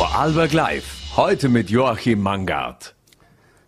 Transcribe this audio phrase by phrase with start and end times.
[0.00, 1.14] Vorarlberg Live.
[1.14, 2.94] Heute mit Joachim Mangard.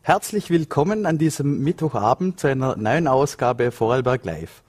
[0.01, 4.63] Herzlich willkommen an diesem Mittwochabend zu einer neuen Ausgabe Vorarlberg Live.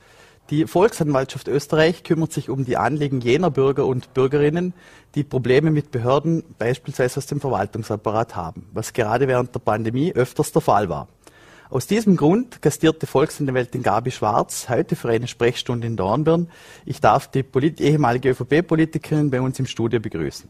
[0.50, 4.74] Die Volksanwaltschaft Österreich kümmert sich um die Anliegen jener Bürger und Bürgerinnen,
[5.16, 10.52] die Probleme mit Behörden, beispielsweise aus dem Verwaltungsapparat haben, was gerade während der Pandemie öfters
[10.52, 11.08] der Fall war.
[11.70, 16.50] Aus diesem Grund gastierte Volksanwältin Gabi Schwarz heute für eine Sprechstunde in Dornbirn.
[16.86, 17.46] Ich darf die
[17.80, 20.50] ehemalige ÖVP-Politikerin bei uns im Studio begrüßen.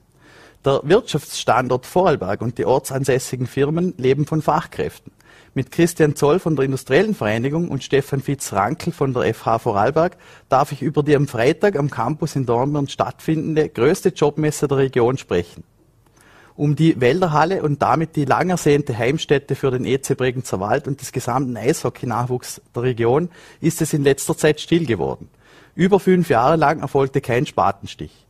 [0.65, 5.11] Der Wirtschaftsstandort Vorarlberg und die ortsansässigen Firmen leben von Fachkräften.
[5.53, 10.15] Mit Christian Zoll von der Industriellen Vereinigung und Stefan Fitz-Rankel von der FH Vorarlberg
[10.47, 15.17] darf ich über die am Freitag am Campus in Dornbirn stattfindende größte Jobmesse der Region
[15.17, 15.65] sprechen.
[16.55, 21.01] Um die Wälderhalle und damit die lang ersehnte Heimstätte für den EC Bregenzer Wald und
[21.01, 25.29] des gesamten Eishockey-Nachwuchs der Region ist es in letzter Zeit still geworden.
[25.75, 28.22] Über fünf Jahre lang erfolgte kein Spatenstich.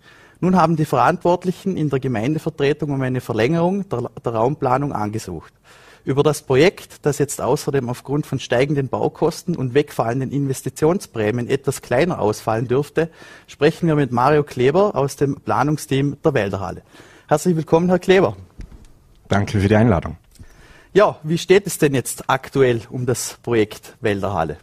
[0.44, 5.54] Nun haben die Verantwortlichen in der Gemeindevertretung um eine Verlängerung der, der Raumplanung angesucht.
[6.04, 12.20] Über das Projekt, das jetzt außerdem aufgrund von steigenden Baukosten und wegfallenden Investitionsprämien etwas kleiner
[12.20, 13.10] ausfallen dürfte,
[13.48, 16.82] sprechen wir mit Mario Kleber aus dem Planungsteam der Wälderhalle.
[17.30, 18.36] Herzlich willkommen, Herr Kleber.
[19.30, 20.18] Danke für die Einladung.
[20.92, 24.58] Ja, wie steht es denn jetzt aktuell um das Projekt Wälderhalle?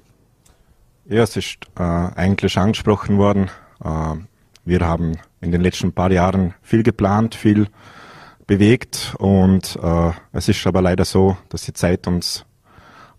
[1.07, 3.49] Ja, es ist äh, eigentlich angesprochen worden.
[3.83, 4.17] Äh,
[4.67, 7.69] wir haben in den letzten paar Jahren viel geplant, viel
[8.47, 12.45] bewegt und äh, es ist aber leider so, dass die Zeit uns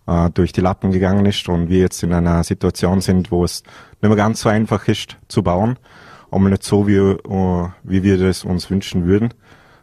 [0.06, 3.62] äh, durch die Lappen gegangen ist und wir jetzt in einer Situation sind, wo es
[4.00, 5.78] nicht mehr ganz so einfach ist zu bauen,
[6.30, 9.34] aber nicht so, wie, uh, wie wir das uns wünschen würden.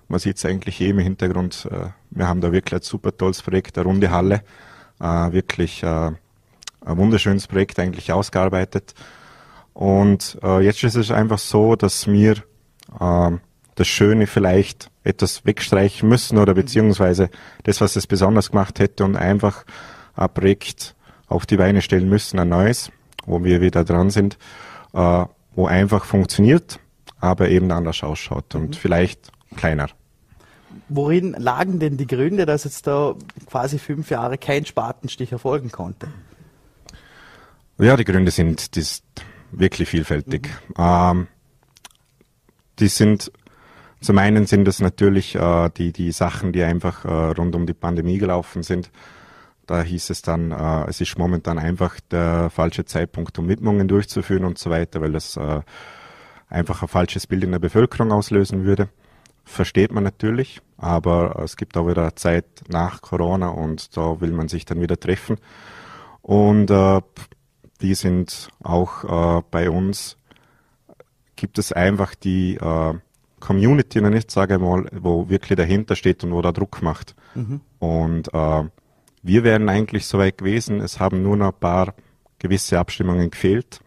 [0.07, 3.41] Man sieht es eigentlich eh im Hintergrund, äh, wir haben da wirklich ein super tolles
[3.41, 4.43] Projekt, eine runde Halle,
[4.99, 8.93] äh, wirklich äh, ein wunderschönes Projekt eigentlich ausgearbeitet
[9.73, 12.38] und äh, jetzt ist es einfach so, dass wir
[13.00, 13.31] äh,
[13.75, 17.30] das Schöne vielleicht etwas wegstreichen müssen oder beziehungsweise
[17.64, 19.66] das, was es besonders gemacht hätte und einfach
[20.16, 20.95] ein Projekt
[21.28, 22.91] auf die Beine stellen müssen, ein neues,
[23.25, 24.38] wo wir wieder dran sind,
[24.94, 25.25] äh,
[25.56, 26.79] wo einfach funktioniert,
[27.19, 28.74] aber eben anders ausschaut und mhm.
[28.74, 29.88] vielleicht kleiner.
[30.88, 33.16] Worin lagen denn die Gründe, dass jetzt da
[33.46, 36.08] quasi fünf Jahre kein Spatenstich erfolgen konnte?
[37.78, 39.03] Ja, die Gründe sind, das,
[39.51, 40.49] wirklich vielfältig.
[40.69, 40.73] Mhm.
[40.77, 41.27] Ähm,
[42.79, 43.31] die sind
[44.01, 47.73] zum einen sind es natürlich äh, die, die Sachen, die einfach äh, rund um die
[47.73, 48.91] Pandemie gelaufen sind.
[49.67, 54.45] Da hieß es dann, äh, es ist momentan einfach der falsche Zeitpunkt, um Widmungen durchzuführen
[54.45, 55.61] und so weiter, weil das äh,
[56.47, 58.87] einfach ein falsches Bild in der Bevölkerung auslösen würde.
[59.43, 64.47] Versteht man natürlich, aber es gibt auch wieder Zeit nach Corona und da will man
[64.47, 65.37] sich dann wieder treffen.
[66.21, 67.01] Und äh,
[67.81, 70.17] die sind auch äh, bei uns,
[71.35, 72.94] gibt es einfach die äh,
[73.40, 77.16] Community, noch nicht sage mal, wo wirklich dahinter steht und wo da Druck macht.
[77.35, 77.62] Mhm.
[77.79, 78.63] Und äh,
[79.23, 81.94] wir wären eigentlich soweit gewesen, es haben nur noch ein paar
[82.40, 83.79] gewisse Abstimmungen gefehlt,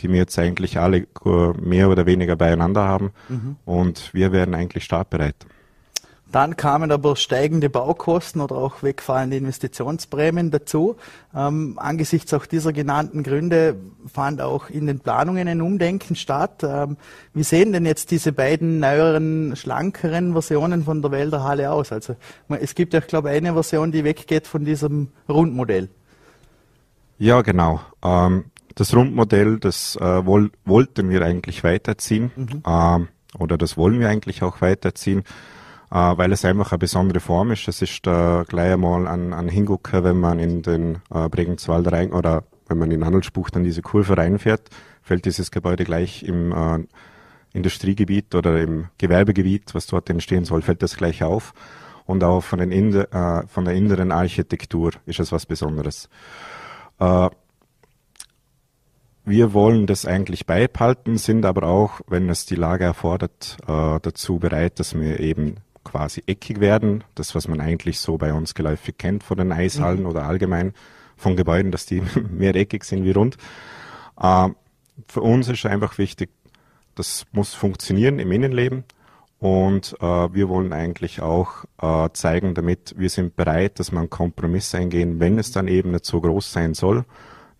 [0.00, 3.12] die wir jetzt eigentlich alle äh, mehr oder weniger beieinander haben.
[3.28, 3.56] Mhm.
[3.64, 5.46] Und wir wären eigentlich startbereit.
[6.30, 10.96] Dann kamen aber steigende Baukosten oder auch wegfallende Investitionsprämien dazu.
[11.34, 16.62] Ähm, angesichts auch dieser genannten Gründe fand auch in den Planungen ein Umdenken statt.
[16.62, 16.98] Ähm,
[17.32, 21.92] wie sehen denn jetzt diese beiden neueren, schlankeren Versionen von der Wälderhalle aus?
[21.92, 22.14] Also
[22.48, 25.88] es gibt ja, ich glaube, eine Version, die weggeht von diesem Rundmodell.
[27.18, 27.80] Ja, genau.
[28.04, 28.44] Ähm,
[28.74, 32.62] das Rundmodell, das äh, woll wollten wir eigentlich weiterziehen mhm.
[32.66, 35.24] ähm, oder das wollen wir eigentlich auch weiterziehen
[35.90, 37.66] weil es einfach eine besondere Form ist.
[37.68, 42.12] Es ist äh, gleich einmal an, an Hingucker, wenn man in den äh, Bregenzwald rein
[42.12, 44.68] oder wenn man in Handelsbuch dann diese Kurve reinfährt,
[45.02, 46.86] fällt dieses Gebäude gleich im äh,
[47.54, 51.54] Industriegebiet oder im Gewerbegebiet, was dort entstehen soll, fällt das gleich auf.
[52.04, 56.08] Und auch von, den Inder, äh, von der inneren Architektur ist es was Besonderes.
[56.98, 57.28] Äh,
[59.24, 64.38] wir wollen das eigentlich beibehalten, sind aber auch, wenn es die Lage erfordert, äh, dazu
[64.38, 65.56] bereit, dass wir eben
[65.90, 67.04] quasi eckig werden.
[67.14, 70.06] Das, was man eigentlich so bei uns geläufig kennt von den Eishallen mhm.
[70.06, 70.74] oder allgemein
[71.16, 73.36] von Gebäuden, dass die mehr eckig sind wie rund.
[74.20, 74.48] Äh,
[75.06, 76.30] für uns ist einfach wichtig,
[76.94, 78.84] das muss funktionieren im Innenleben.
[79.40, 84.78] Und äh, wir wollen eigentlich auch äh, zeigen damit, wir sind bereit, dass man Kompromisse
[84.78, 87.04] eingehen, wenn es dann eben nicht so groß sein soll,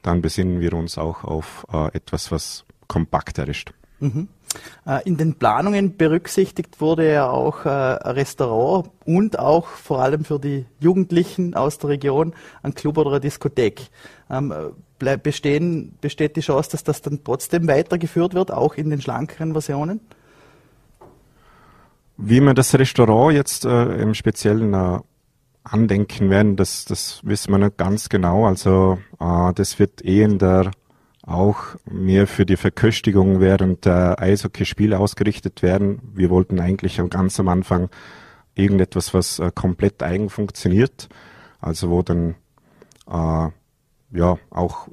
[0.02, 3.72] dann besinnen wir uns auch auf äh, etwas, was kompakter ist.
[4.00, 4.28] Mhm.
[4.86, 10.24] Äh, in den Planungen berücksichtigt wurde ja auch äh, ein Restaurant und auch vor allem
[10.24, 13.88] für die Jugendlichen aus der Region ein Club oder eine Diskothek.
[14.30, 14.52] Ähm,
[14.98, 20.00] bestehen, besteht die Chance, dass das dann trotzdem weitergeführt wird, auch in den schlankeren Versionen?
[22.16, 24.98] Wie wir das Restaurant jetzt äh, im Speziellen äh,
[25.62, 28.46] andenken werden, das, das wissen wir nicht ganz genau.
[28.46, 30.72] Also äh, das wird eh in der
[31.28, 36.00] auch mehr für die Verköstigung während der Eishockeyspiele ausgerichtet werden.
[36.14, 37.90] Wir wollten eigentlich ganz am Anfang
[38.54, 41.08] irgendetwas, was äh, komplett eigen funktioniert,
[41.60, 42.34] also wo dann
[43.06, 43.48] äh,
[44.10, 44.88] ja auch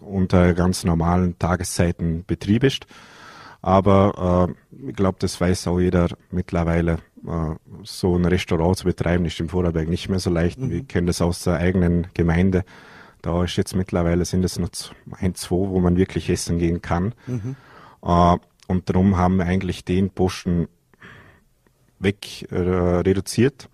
[0.00, 2.86] unter ganz normalen Tageszeiten Betrieb ist.
[3.62, 6.98] Aber äh, ich glaube, das weiß auch jeder mittlerweile.
[7.26, 10.58] Äh, so ein Restaurant zu betreiben ist im Vorarlberg nicht mehr so leicht.
[10.58, 10.70] Mhm.
[10.70, 12.64] Wir kennen das aus der eigenen Gemeinde.
[13.22, 14.70] Da ist jetzt mittlerweile sind es nur
[15.18, 17.14] ein, zwei, wo man wirklich essen gehen kann.
[17.26, 17.56] Mhm.
[18.02, 18.36] Äh,
[18.66, 20.68] und darum haben wir eigentlich den Posten
[21.98, 23.68] weg äh, reduziert.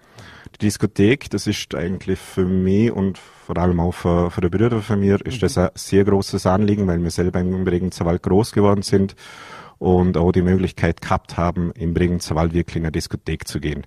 [0.55, 4.81] Die Diskothek, das ist eigentlich für mich und vor allem auch für, für die Brüder
[4.81, 5.63] von mir, ist das mhm.
[5.63, 9.15] ein sehr großes Anliegen, weil wir selber im Regenzerwald groß geworden sind
[9.79, 13.87] und auch die Möglichkeit gehabt haben, im Regenzerwald wirklich in eine Diskothek zu gehen.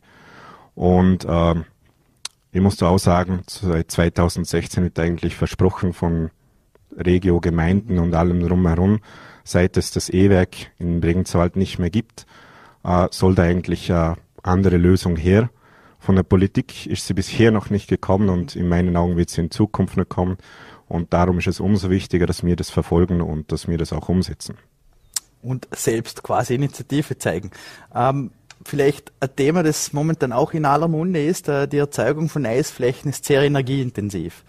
[0.75, 1.55] Und äh,
[2.51, 6.31] ich muss da auch sagen, seit 2016 wird eigentlich versprochen von
[6.97, 8.99] Regio, Gemeinden und allem drumherum,
[9.43, 12.25] seit es das E-Werk in Regenzerwald nicht mehr gibt,
[12.83, 15.49] äh, soll da eigentlich eine andere Lösung her.
[15.99, 19.41] Von der Politik ist sie bisher noch nicht gekommen und in meinen Augen wird sie
[19.41, 20.37] in Zukunft noch kommen.
[20.87, 24.09] Und darum ist es umso wichtiger, dass wir das verfolgen und dass wir das auch
[24.09, 24.57] umsetzen.
[25.41, 27.51] Und selbst quasi Initiative zeigen.
[27.93, 28.31] Ähm,
[28.69, 33.09] vielleicht ein Thema, das momentan auch in aller Munde ist, äh, die Erzeugung von Eisflächen
[33.09, 34.43] ist sehr energieintensiv.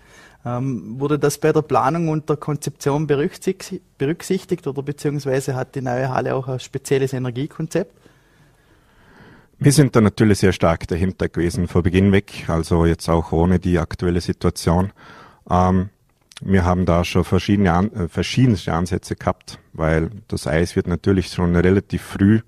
[0.45, 6.09] Ähm, wurde das bei der Planung und der Konzeption berücksichtigt oder beziehungsweise hat die neue
[6.09, 7.93] Halle auch ein spezielles Energiekonzept?
[9.59, 13.59] Wir sind da natürlich sehr stark dahinter gewesen, vor Beginn weg, also jetzt auch ohne
[13.59, 14.93] die aktuelle Situation.
[15.51, 15.91] Ähm,
[16.41, 21.55] wir haben da schon verschiedene, äh, verschiedenste Ansätze gehabt, weil das Eis wird natürlich schon
[21.55, 22.41] relativ früh,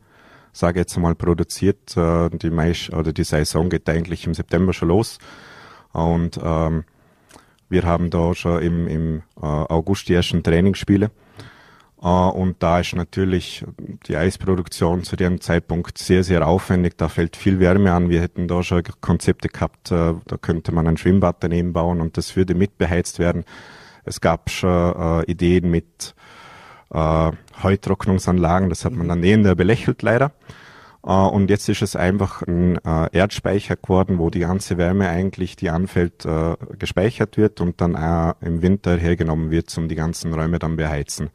[0.52, 1.96] sage jetzt mal, produziert.
[1.96, 5.18] Äh, die Mais oder die Saison geht eigentlich im September schon los.
[5.92, 6.84] Und ähm,
[7.68, 11.10] wir haben da schon im, im äh, August die ersten Trainingsspiele.
[12.02, 13.64] Äh, und da ist natürlich
[14.06, 16.98] die Eisproduktion zu dem Zeitpunkt sehr, sehr aufwendig.
[16.98, 18.10] Da fällt viel Wärme an.
[18.10, 22.16] Wir hätten da schon Konzepte gehabt, äh, da könnte man ein Schwimmbad daneben bauen und
[22.16, 23.44] das würde mitbeheizt werden.
[24.04, 26.14] Es gab schon äh, Ideen mit
[26.92, 30.32] äh, Heutrocknungsanlagen, das hat man dann eher belächelt leider.
[31.04, 35.56] Uh, und jetzt ist es einfach ein uh, Erdspeicher geworden, wo die ganze Wärme eigentlich,
[35.56, 40.60] die anfällt, uh, gespeichert wird und dann im Winter hergenommen wird, um die ganzen Räume
[40.60, 41.30] dann beheizen.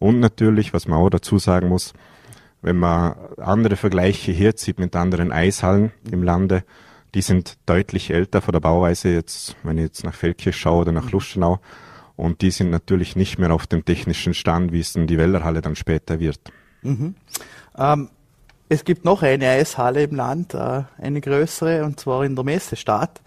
[0.00, 1.92] Und natürlich, was man auch dazu sagen muss,
[2.62, 6.64] wenn man andere Vergleiche hier zieht mit anderen Eishallen im Lande,
[7.14, 10.92] die sind deutlich älter von der Bauweise jetzt, wenn ich jetzt nach Feldkirch schaue oder
[10.92, 11.10] nach mhm.
[11.12, 11.60] Lustenau.
[12.20, 15.62] Und die sind natürlich nicht mehr auf dem technischen Stand, wie es in die Wellerhalle
[15.62, 16.38] dann später wird.
[16.82, 17.14] Mhm.
[17.78, 18.10] Ähm,
[18.68, 23.22] es gibt noch eine Eishalle im Land, äh, eine größere, und zwar in der Messestadt.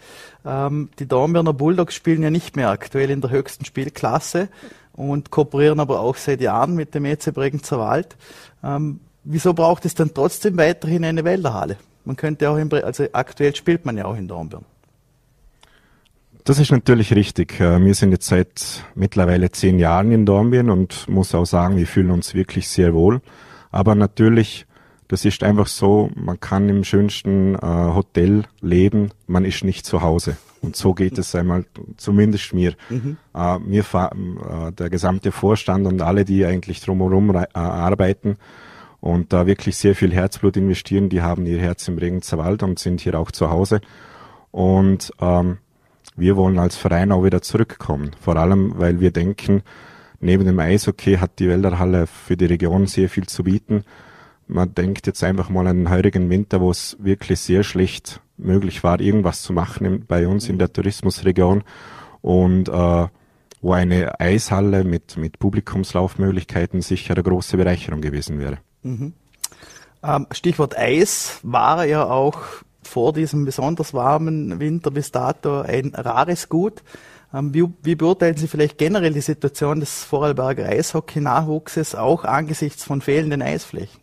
[0.46, 4.48] Ähm, die Dornbirner Bulldogs spielen ja nicht mehr aktuell in der höchsten Spielklasse
[4.92, 8.16] und kooperieren aber auch seit Jahren mit dem EC Bregenzer Wald.
[8.62, 11.78] Ähm, wieso braucht es dann trotzdem weiterhin eine Wälderhalle?
[12.04, 14.64] Man könnte auch, in, also aktuell spielt man ja auch in Dornbirn.
[16.44, 17.58] Das ist natürlich richtig.
[17.58, 21.86] Äh, wir sind jetzt seit mittlerweile zehn Jahren in Dornbirn und muss auch sagen, wir
[21.86, 23.22] fühlen uns wirklich sehr wohl.
[23.70, 24.66] Aber natürlich,
[25.08, 30.02] das ist einfach so, man kann im schönsten äh, Hotel leben, man ist nicht zu
[30.02, 30.36] Hause.
[30.60, 31.64] Und so geht es einmal,
[31.96, 32.74] zumindest mir.
[32.90, 33.16] Mhm.
[33.34, 33.84] Äh, mir
[34.78, 38.36] der gesamte Vorstand und alle, die eigentlich drumherum arbeiten
[39.00, 42.78] und da wirklich sehr viel Herzblut investieren, die haben ihr Herz im Regenzer Wald und
[42.78, 43.80] sind hier auch zu Hause.
[44.50, 45.58] Und ähm,
[46.16, 48.12] wir wollen als Verein auch wieder zurückkommen.
[48.20, 49.62] Vor allem, weil wir denken,
[50.20, 53.84] neben dem Eishockey hat die Wälderhalle für die Region sehr viel zu bieten.
[54.46, 58.82] Man denkt jetzt einfach mal an den heurigen Winter, wo es wirklich sehr schlecht möglich
[58.84, 61.62] war, irgendwas zu machen bei uns in der Tourismusregion
[62.20, 63.06] und äh,
[63.60, 68.58] wo eine Eishalle mit, mit Publikumslaufmöglichkeiten sicher eine große Bereicherung gewesen wäre.
[68.82, 69.14] Mhm.
[70.02, 72.38] Ähm, Stichwort Eis war ja auch
[72.86, 76.82] vor diesem besonders warmen Winter bis dato ein rares Gut.
[77.32, 83.00] Ähm, wie, wie, beurteilen Sie vielleicht generell die Situation des Vorarlberger Eishockey-Nachwuchses auch angesichts von
[83.00, 84.00] fehlenden Eisflächen?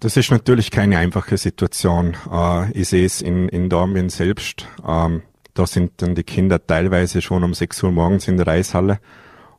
[0.00, 2.16] Das ist natürlich keine einfache Situation.
[2.30, 4.66] Äh, ich sehe es in, in Dornbirn selbst.
[4.86, 5.22] Ähm,
[5.54, 8.98] da sind dann die Kinder teilweise schon um 6 Uhr morgens in der Eishalle.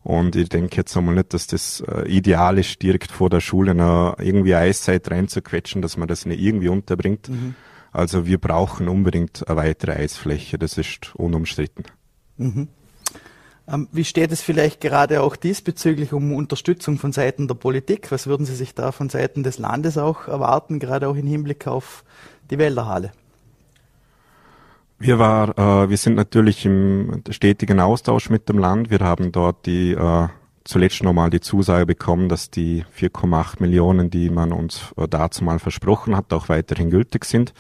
[0.05, 3.73] Und ich denke jetzt einmal nicht, dass das äh, ideal ist, direkt vor der Schule
[3.73, 7.27] noch irgendwie Eiszeit reinzuquetschen, dass man das nicht irgendwie unterbringt.
[7.27, 7.55] Mhm.
[7.91, 11.85] Also wir brauchen unbedingt eine weitere Eisfläche, das ist unumstritten.
[12.37, 12.67] Mhm.
[13.67, 18.11] Ähm, wie steht es vielleicht gerade auch diesbezüglich um Unterstützung von Seiten der Politik?
[18.11, 21.65] Was würden Sie sich da von Seiten des Landes auch erwarten, gerade auch im Hinblick
[21.65, 22.03] auf
[22.51, 23.11] die Wälderhalle?
[24.97, 28.89] Wir, war, äh, wir sind natürlich im stetigen Austausch mit dem Land.
[28.89, 30.27] Wir haben dort die äh,
[30.63, 35.59] zuletzt nochmal die Zusage bekommen, dass die 4,8 Millionen, die man uns äh, dazu mal
[35.59, 37.53] versprochen hat, auch weiterhin gültig sind.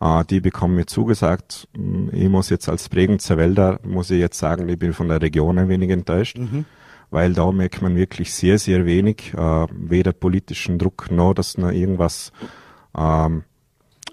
[0.00, 1.68] Äh, die bekommen mir zugesagt.
[1.76, 5.20] Mm, ich muss jetzt als Bregenzer Wälder, muss ich jetzt sagen, ich bin von der
[5.20, 6.38] Region ein wenig enttäuscht.
[6.38, 6.64] Mhm.
[7.10, 11.70] Weil da merkt man wirklich sehr, sehr wenig, äh, weder politischen Druck noch, dass noch
[11.70, 12.32] irgendwas
[12.96, 13.44] ähm,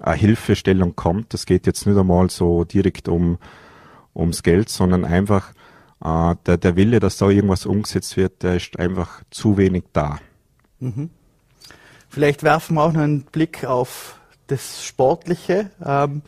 [0.06, 1.34] eine Hilfestellung kommt.
[1.34, 3.38] Das geht jetzt nicht einmal so direkt um
[4.16, 5.52] ums Geld, sondern einfach
[6.04, 10.20] äh, der, der Wille, dass da irgendwas umgesetzt wird, der ist einfach zu wenig da.
[10.80, 11.10] Mhm.
[12.10, 15.72] Vielleicht werfen wir auch noch einen Blick auf das Sportliche.
[15.84, 16.22] Ähm,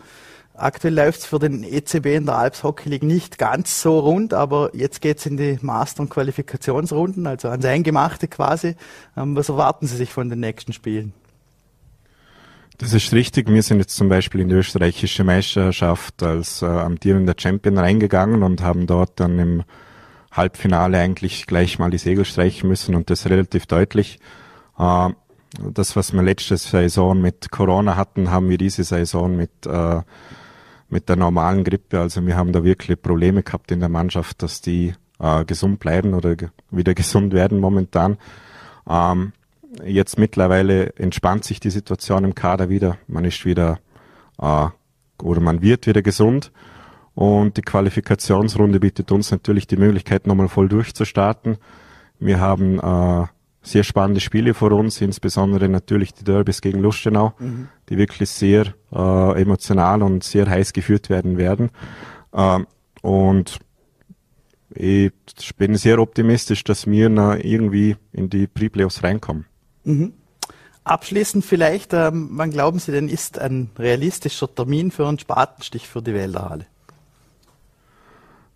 [0.55, 4.33] aktuell läuft es für den ECB in der Alps Hockey League nicht ganz so rund,
[4.33, 8.75] aber jetzt geht es in die Master- und Qualifikationsrunden, also ans Eingemachte quasi.
[9.15, 11.13] Ähm, was erwarten Sie sich von den nächsten Spielen?
[12.79, 13.49] Das ist richtig.
[13.49, 18.61] Wir sind jetzt zum Beispiel in die österreichische Meisterschaft als äh, amtierender Champion reingegangen und
[18.61, 19.63] haben dort dann im
[20.31, 24.19] Halbfinale eigentlich gleich mal die Segel streichen müssen und das relativ deutlich.
[24.77, 25.09] Äh,
[25.59, 30.01] das, was wir letzte Saison mit Corona hatten, haben wir diese Saison mit, äh,
[30.89, 31.99] mit der normalen Grippe.
[31.99, 36.13] Also wir haben da wirklich Probleme gehabt in der Mannschaft, dass die äh, gesund bleiben
[36.13, 36.35] oder
[36.69, 38.17] wieder gesund werden momentan.
[38.87, 39.33] Ähm,
[39.85, 42.97] jetzt mittlerweile entspannt sich die Situation im Kader wieder.
[43.07, 43.79] Man ist wieder
[44.39, 44.67] äh,
[45.21, 46.51] oder man wird wieder gesund.
[47.15, 51.57] Und die Qualifikationsrunde bietet uns natürlich die Möglichkeit, nochmal voll durchzustarten.
[52.19, 53.25] Wir haben äh,
[53.63, 57.69] sehr spannende Spiele vor uns, insbesondere natürlich die Derbys gegen Lustenau, mhm.
[57.89, 61.71] die wirklich sehr äh, emotional und sehr heiß geführt werden werden.
[62.33, 62.59] Äh,
[63.01, 63.59] und
[64.69, 65.11] ich
[65.57, 67.09] bin sehr optimistisch, dass wir
[67.43, 69.45] irgendwie in die Pre-Playoffs reinkommen.
[69.87, 70.13] Mhm.
[70.83, 76.01] Abschließend vielleicht, ähm, wann glauben Sie denn, ist ein realistischer Termin für einen Spatenstich für
[76.01, 76.65] die Wählerhalle?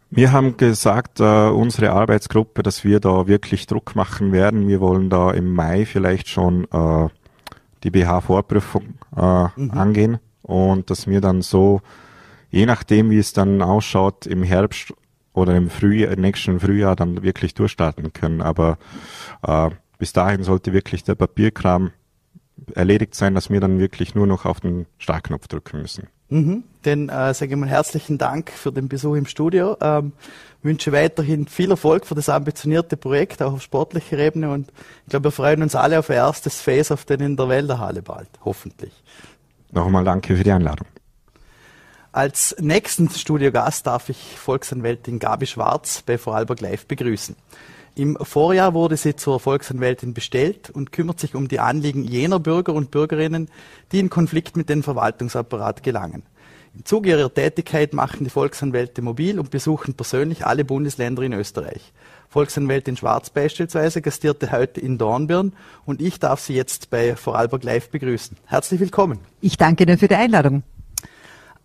[0.09, 4.67] Wir haben gesagt, äh, unsere Arbeitsgruppe, dass wir da wirklich Druck machen werden.
[4.67, 7.07] Wir wollen da im Mai vielleicht schon äh,
[7.83, 9.71] die BH-Vorprüfung äh, mhm.
[9.71, 11.81] angehen und dass wir dann so,
[12.49, 14.93] je nachdem wie es dann ausschaut, im Herbst
[15.33, 18.41] oder im Frühjahr, nächsten Frühjahr dann wirklich durchstarten können.
[18.41, 18.77] Aber
[19.47, 19.69] äh,
[20.01, 21.91] bis dahin sollte wirklich der Papierkram
[22.73, 26.07] erledigt sein, dass wir dann wirklich nur noch auf den Startknopf drücken müssen.
[26.29, 26.63] Mhm.
[26.81, 29.77] Dann äh, sage ich mal herzlichen Dank für den Besuch im Studio.
[29.79, 30.13] Ähm,
[30.63, 34.49] wünsche weiterhin viel Erfolg für das ambitionierte Projekt, auch auf sportlicher Ebene.
[34.49, 34.71] Und
[35.03, 38.29] ich glaube, wir freuen uns alle auf ein erstes Face-Off denn in der Wälderhalle bald,
[38.43, 39.03] hoffentlich.
[39.71, 40.87] Nochmal danke für die Einladung.
[42.11, 47.35] Als nächsten Studiogast darf ich Volksanwältin Gabi Schwarz bei Vorarlberg Live begrüßen.
[47.95, 52.73] Im Vorjahr wurde sie zur Volksanwältin bestellt und kümmert sich um die Anliegen jener Bürger
[52.73, 53.49] und Bürgerinnen,
[53.91, 56.23] die in Konflikt mit dem Verwaltungsapparat gelangen.
[56.73, 61.91] Im Zuge ihrer Tätigkeit machen die Volksanwälte mobil und besuchen persönlich alle Bundesländer in Österreich.
[62.29, 65.51] Volksanwältin Schwarz beispielsweise gastierte heute in Dornbirn
[65.85, 68.37] und ich darf Sie jetzt bei Vorarlberg Live begrüßen.
[68.45, 69.19] Herzlich willkommen.
[69.41, 70.63] Ich danke Ihnen für die Einladung.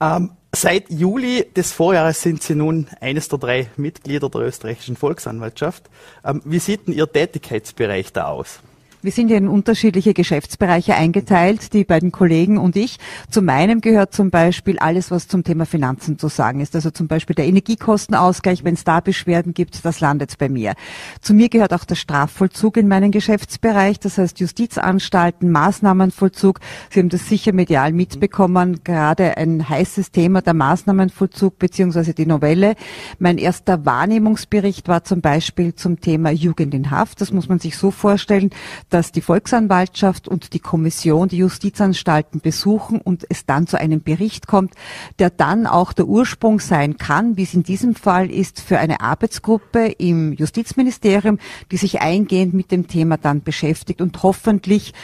[0.01, 5.91] Ähm, Seit Juli des Vorjahres sind Sie nun eines der drei Mitglieder der österreichischen Volksanwaltschaft.
[6.25, 8.61] Ähm, wie sieht denn Ihr Tätigkeitsbereich da aus?
[9.03, 12.99] Wir sind ja in unterschiedliche Geschäftsbereiche eingeteilt, die beiden Kollegen und ich.
[13.31, 16.75] Zu meinem gehört zum Beispiel alles, was zum Thema Finanzen zu sagen ist.
[16.75, 20.75] Also zum Beispiel der Energiekostenausgleich, wenn es da Beschwerden gibt, das landet bei mir.
[21.21, 26.61] Zu mir gehört auch der Strafvollzug in meinen Geschäftsbereich, das heißt Justizanstalten, Maßnahmenvollzug.
[26.91, 32.75] Sie haben das sicher medial mitbekommen, gerade ein heißes Thema, der Maßnahmenvollzug beziehungsweise die Novelle.
[33.19, 37.21] Mein erster Wahrnehmungsbericht war zum Beispiel zum Thema Jugend in Haft.
[37.21, 38.51] Das muss man sich so vorstellen
[38.91, 44.47] dass die Volksanwaltschaft und die Kommission die Justizanstalten besuchen und es dann zu einem Bericht
[44.47, 44.75] kommt,
[45.19, 49.01] der dann auch der Ursprung sein kann, wie es in diesem Fall ist, für eine
[49.01, 51.39] Arbeitsgruppe im Justizministerium,
[51.71, 54.95] die sich eingehend mit dem Thema dann beschäftigt und hoffentlich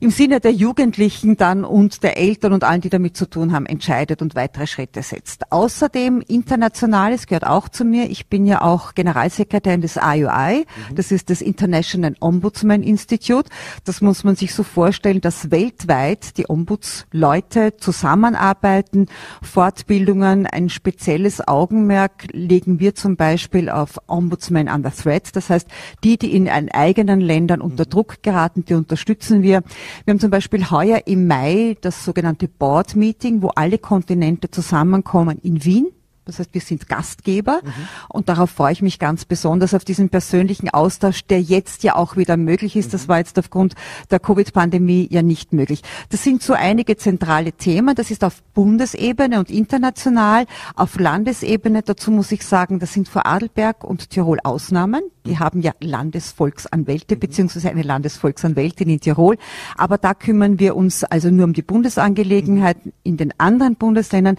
[0.00, 3.66] im Sinne der Jugendlichen dann und der Eltern und allen, die damit zu tun haben,
[3.66, 5.50] entscheidet und weitere Schritte setzt.
[5.50, 8.10] Außerdem internationales gehört auch zu mir.
[8.10, 10.66] Ich bin ja auch Generalsekretärin des IUI.
[10.90, 10.94] Mhm.
[10.94, 13.50] Das ist das International Ombudsman Institute.
[13.84, 19.06] Das muss man sich so vorstellen, dass weltweit die Ombudsleute zusammenarbeiten,
[19.42, 25.34] Fortbildungen, ein spezielles Augenmerk legen wir zum Beispiel auf Ombudsman under Threat.
[25.34, 25.68] Das heißt,
[26.04, 27.90] die, die in eigenen Ländern unter mhm.
[27.90, 29.62] Druck geraten, die unterstützen wir.
[30.04, 35.38] Wir haben zum Beispiel heuer im Mai das sogenannte Board Meeting, wo alle Kontinente zusammenkommen
[35.42, 35.88] in Wien
[36.28, 37.88] Das heißt, wir sind Gastgeber mhm.
[38.08, 42.16] und darauf freue ich mich ganz besonders auf diesen persönlichen Austausch, der jetzt ja auch
[42.16, 42.92] wieder möglich ist.
[42.92, 43.08] Das mhm.
[43.08, 43.74] war jetzt aufgrund
[44.10, 45.82] der Covid-Pandemie ja nicht möglich.
[46.10, 47.94] Das sind so einige zentrale Themen.
[47.94, 50.44] Das ist auf Bundesebene und international.
[50.76, 55.02] Auf Landesebene, dazu muss ich sagen, das sind Vorarlberg und Tirol Ausnahmen.
[55.24, 55.40] Die mhm.
[55.40, 57.20] haben ja Landesvolksanwälte mhm.
[57.20, 59.38] beziehungsweise eine Landesvolksanwältin in Tirol.
[59.78, 62.92] Aber da kümmern wir uns also nur um die Bundesangelegenheiten.
[63.02, 64.36] In den anderen Bundesländern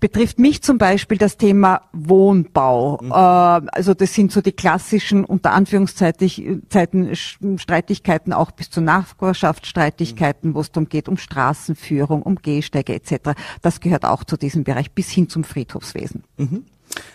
[0.00, 2.98] betrifft mich zum Beispiel das Thema Wohnbau.
[3.02, 3.10] Mhm.
[3.10, 10.54] Äh, also das sind so die klassischen unter Anführungszeiten Streitigkeiten auch bis zur Nachbarschaftsstreitigkeiten, mhm.
[10.54, 13.32] wo es darum geht um Straßenführung, um Gehsteige etc.
[13.62, 16.24] Das gehört auch zu diesem Bereich bis hin zum Friedhofswesen.
[16.36, 16.64] Mhm.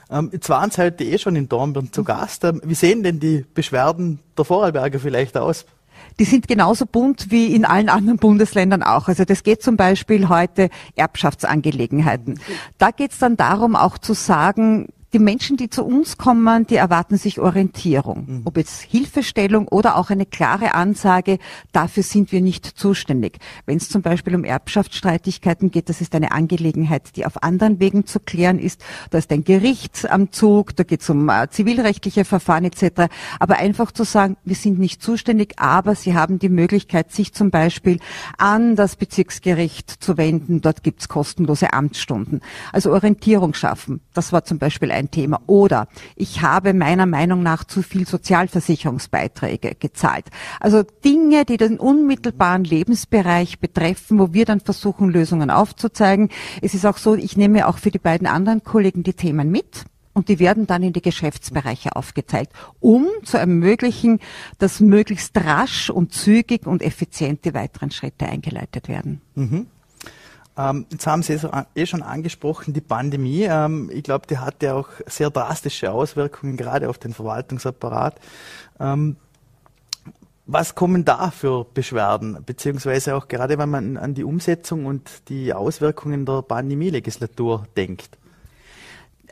[0.09, 2.43] Ähm, jetzt waren Sie heute eh schon in Dornbirn zu Gast.
[2.43, 5.65] Ähm, wie sehen denn die Beschwerden der Vorarlberger vielleicht aus?
[6.19, 9.07] Die sind genauso bunt wie in allen anderen Bundesländern auch.
[9.07, 12.39] Also das geht zum Beispiel heute Erbschaftsangelegenheiten.
[12.77, 16.75] Da geht es dann darum, auch zu sagen, die Menschen, die zu uns kommen, die
[16.75, 18.25] erwarten sich Orientierung.
[18.27, 18.41] Mhm.
[18.45, 21.37] Ob jetzt Hilfestellung oder auch eine klare Ansage,
[21.71, 23.37] dafür sind wir nicht zuständig.
[23.65, 28.05] Wenn es zum Beispiel um Erbschaftsstreitigkeiten geht, das ist eine Angelegenheit, die auf anderen Wegen
[28.07, 28.83] zu klären ist.
[29.11, 33.13] Da ist ein Gericht am Zug, da geht es um äh, zivilrechtliche Verfahren etc.
[33.39, 37.51] Aber einfach zu sagen, wir sind nicht zuständig, aber sie haben die Möglichkeit, sich zum
[37.51, 37.99] Beispiel
[38.37, 40.61] an das Bezirksgericht zu wenden.
[40.61, 42.41] Dort gibt es kostenlose Amtsstunden.
[42.71, 44.01] Also Orientierung schaffen.
[44.13, 45.41] Das war zum Beispiel ein ein Thema.
[45.47, 50.25] Oder ich habe meiner Meinung nach zu viel Sozialversicherungsbeiträge gezahlt.
[50.59, 56.29] Also Dinge, die den unmittelbaren Lebensbereich betreffen, wo wir dann versuchen, Lösungen aufzuzeigen.
[56.61, 59.85] Es ist auch so, ich nehme auch für die beiden anderen Kollegen die Themen mit
[60.13, 64.19] und die werden dann in die Geschäftsbereiche aufgezeigt, um zu ermöglichen,
[64.59, 69.21] dass möglichst rasch und zügig und effizient die weiteren Schritte eingeleitet werden.
[69.35, 69.67] Mhm.
[70.57, 71.39] Ähm, jetzt haben Sie
[71.75, 73.43] eh schon angesprochen, die Pandemie.
[73.43, 78.19] Ähm, ich glaube, die hat ja auch sehr drastische Auswirkungen, gerade auf den Verwaltungsapparat.
[78.79, 79.15] Ähm,
[80.45, 85.53] was kommen da für Beschwerden, beziehungsweise auch gerade wenn man an die Umsetzung und die
[85.53, 88.17] Auswirkungen der Pandemie-Legislatur denkt?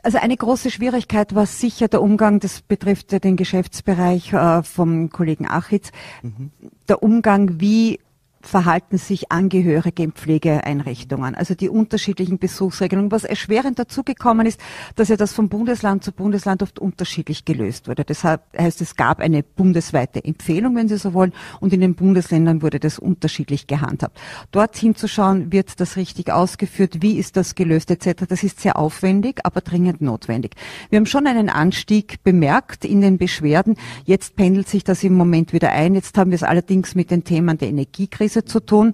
[0.02, 5.46] Also eine große Schwierigkeit war sicher der Umgang, das betrifft den Geschäftsbereich äh, vom Kollegen
[5.46, 6.50] Achitz, mhm.
[6.88, 8.00] der Umgang, wie
[8.46, 13.10] verhalten sich Angehörige in Pflegeeinrichtungen, also die unterschiedlichen Besuchsregelungen.
[13.10, 14.60] Was erschwerend dazugekommen ist,
[14.96, 18.04] dass ja das von Bundesland zu Bundesland oft unterschiedlich gelöst wurde.
[18.04, 22.62] Deshalb heißt es gab eine bundesweite Empfehlung, wenn Sie so wollen, und in den Bundesländern
[22.62, 24.18] wurde das unterschiedlich gehandhabt.
[24.50, 28.24] Dort hinzuschauen, wird das richtig ausgeführt, wie ist das gelöst etc.
[28.28, 30.54] Das ist sehr aufwendig, aber dringend notwendig.
[30.90, 33.76] Wir haben schon einen Anstieg bemerkt in den Beschwerden.
[34.04, 35.94] Jetzt pendelt sich das im Moment wieder ein.
[35.94, 38.92] Jetzt haben wir es allerdings mit den Themen der Energiekrise Krise zu tun.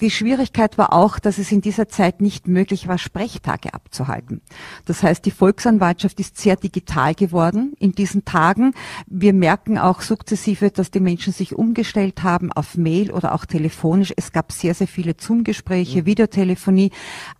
[0.00, 4.42] Die Schwierigkeit war auch, dass es in dieser Zeit nicht möglich war, Sprechtage abzuhalten.
[4.84, 8.74] Das heißt, die Volksanwaltschaft ist sehr digital geworden in diesen Tagen.
[9.06, 14.12] Wir merken auch sukzessive, dass die Menschen sich umgestellt haben auf Mail oder auch telefonisch.
[14.16, 16.06] Es gab sehr, sehr viele Zoom-Gespräche, mhm.
[16.06, 16.90] Videotelefonie.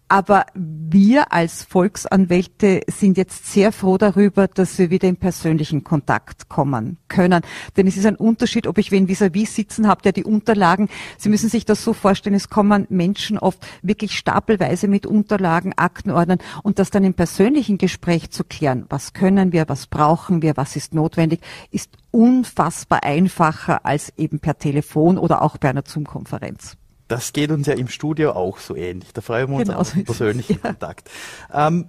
[0.08, 6.48] Aber wir als Volksanwälte sind jetzt sehr froh darüber, dass wir wieder in persönlichen Kontakt
[6.48, 7.40] kommen können.
[7.76, 10.88] Denn es ist ein Unterschied, ob ich wen vis-à-vis -vis sitzen habe, der die Unterlagen,
[11.16, 16.38] Sie müssen sich das so vorstellen, es kommen Menschen oft wirklich stapelweise mit Unterlagen, Aktenordnern
[16.62, 20.76] und das dann im persönlichen Gespräch zu klären, was können wir, was brauchen wir, was
[20.76, 21.40] ist notwendig,
[21.70, 26.76] ist unfassbar einfacher als eben per Telefon oder auch bei einer Zoom-Konferenz.
[27.08, 29.12] Das geht uns ja im Studio auch so ähnlich.
[29.12, 30.70] Da freuen wir uns genau auf persönlichen ja.
[30.70, 31.10] Kontakt.
[31.52, 31.86] Ähm,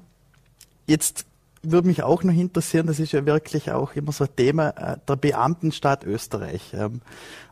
[0.87, 1.25] jetzt
[1.71, 4.97] würde mich auch noch interessieren, das ist ja wirklich auch immer so ein Thema, äh,
[5.07, 6.73] der Beamtenstaat Österreich.
[6.73, 7.01] Ähm,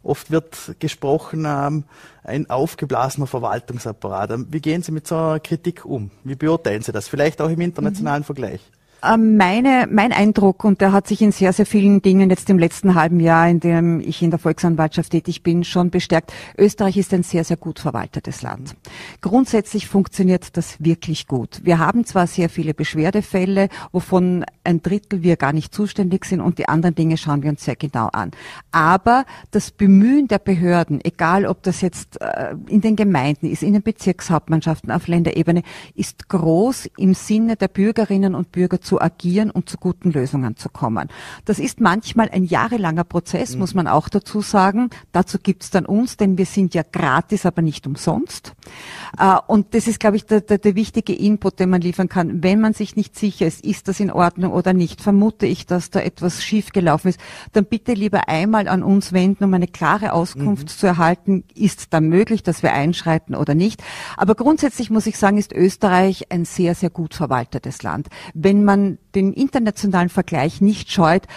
[0.02, 1.86] oft wird gesprochen, ähm,
[2.24, 4.32] ein aufgeblasener Verwaltungsapparat.
[4.32, 6.12] Ähm, wie gehen Sie mit so einer Kritik um?
[6.24, 7.08] Wie beurteilen Sie das?
[7.08, 8.26] Vielleicht auch im internationalen mhm.
[8.26, 8.62] Vergleich?
[9.04, 12.58] Ähm, meine, mein Eindruck, und der hat sich in sehr, sehr vielen Dingen jetzt im
[12.58, 16.32] letzten halben Jahr, in dem ich in der Volksanwaltschaft tätig bin, schon bestärkt.
[16.58, 18.76] Österreich ist ein sehr, sehr gut verwaltetes Land.
[19.20, 21.60] Grundsätzlich funktioniert das wirklich gut.
[21.64, 26.58] Wir haben zwar sehr viele Beschwerdefälle, wovon ein Drittel wir gar nicht zuständig sind und
[26.58, 28.32] die anderen Dinge schauen wir uns sehr genau an.
[28.72, 33.74] Aber das Bemühen der Behörden, egal ob das jetzt äh, in den Gemeinden ist, in
[33.74, 35.64] den Bezirkshauptmannschaften auf Länderebene,
[35.94, 40.56] ist groß im Sinne der Bürgerinnen und Bürger zu zu agieren und zu guten Lösungen
[40.56, 41.10] zu kommen.
[41.46, 43.62] Das ist manchmal ein jahrelanger Prozess, mhm.
[43.62, 44.92] muss man auch dazu sagen.
[45.12, 48.54] Dazu gibt's dann uns, denn wir sind ja gratis, aber nicht umsonst.
[49.18, 52.44] Äh, und das ist, glaube ich, der, der, der wichtige Input, den man liefern kann.
[52.44, 55.90] Wenn man sich nicht sicher ist, ist das in Ordnung oder nicht, vermute ich, dass
[55.90, 57.20] da etwas schiefgelaufen ist,
[57.54, 60.68] dann bitte lieber einmal an uns wenden, um eine klare Auskunft mhm.
[60.68, 63.82] zu erhalten, ist da möglich, dass wir einschreiten oder nicht.
[64.18, 68.10] Aber grundsätzlich muss ich sagen, ist Österreich ein sehr, sehr gut verwaltetes Land.
[68.36, 68.83] Wenn man
[69.16, 71.28] den internationalen Vergleich nicht scheut,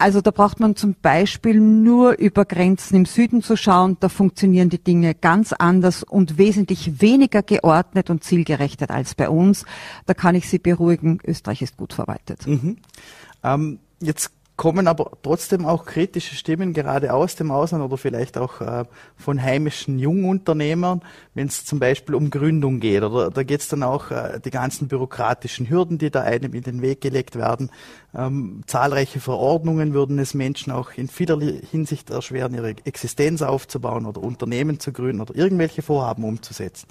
[0.00, 3.98] also da braucht man zum Beispiel nur über Grenzen im Süden zu schauen.
[4.00, 9.66] Da funktionieren die Dinge ganz anders und wesentlich weniger geordnet und zielgerechtet als bei uns.
[10.06, 12.46] Da kann ich Sie beruhigen, Österreich ist gut verwaltet.
[12.46, 12.78] Mhm.
[13.44, 18.60] Ähm, jetzt kommen aber trotzdem auch kritische Stimmen gerade aus dem Ausland oder vielleicht auch
[18.60, 18.84] äh,
[19.16, 21.00] von heimischen Jungunternehmern,
[21.32, 23.02] wenn es zum Beispiel um Gründung geht.
[23.02, 26.62] Oder da geht es dann auch äh, die ganzen bürokratischen Hürden, die da einem in
[26.62, 27.70] den Weg gelegt werden.
[28.14, 34.22] Ähm, zahlreiche Verordnungen würden es Menschen auch in vielerlei Hinsicht erschweren, ihre Existenz aufzubauen oder
[34.22, 36.86] Unternehmen zu gründen oder irgendwelche Vorhaben umzusetzen.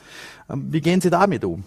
[0.49, 1.65] Ähm, wie gehen Sie damit um?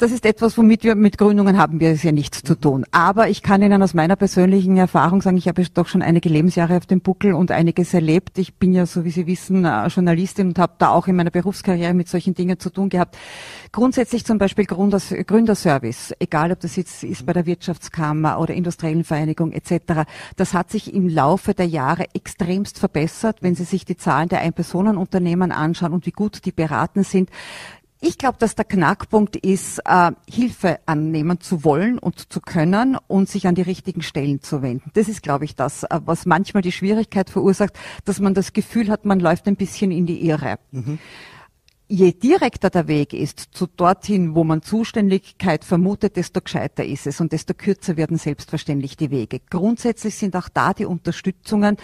[0.00, 2.86] Das ist etwas, womit wir mit Gründungen haben wir es ja nichts zu tun.
[2.90, 6.78] Aber ich kann Ihnen aus meiner persönlichen Erfahrung sagen, ich habe doch schon einige Lebensjahre
[6.78, 8.38] auf dem Buckel und einiges erlebt.
[8.38, 11.30] Ich bin ja, so wie Sie wissen, äh, Journalistin und habe da auch in meiner
[11.30, 13.18] Berufskarriere mit solchen Dingen zu tun gehabt.
[13.72, 19.04] Grundsätzlich zum Beispiel Gründers, Gründerservice, egal ob das jetzt ist bei der Wirtschaftskammer oder industriellen
[19.04, 23.38] Vereinigung etc., das hat sich im Laufe der Jahre extremst verbessert.
[23.42, 27.28] Wenn Sie sich die Zahlen der Ein-Personen-Unternehmen anschauen und wie gut die beraten sind,
[28.00, 33.28] ich glaube, dass der Knackpunkt ist, äh, Hilfe annehmen zu wollen und zu können und
[33.28, 34.90] sich an die richtigen Stellen zu wenden.
[34.94, 38.90] Das ist, glaube ich, das, äh, was manchmal die Schwierigkeit verursacht, dass man das Gefühl
[38.90, 40.58] hat, man läuft ein bisschen in die Irre.
[40.72, 40.98] Mhm.
[41.92, 47.20] Je direkter der Weg ist zu dorthin, wo man Zuständigkeit vermutet, desto gescheiter ist es
[47.20, 49.40] und desto kürzer werden selbstverständlich die Wege.
[49.50, 51.78] Grundsätzlich sind auch da die Unterstützungen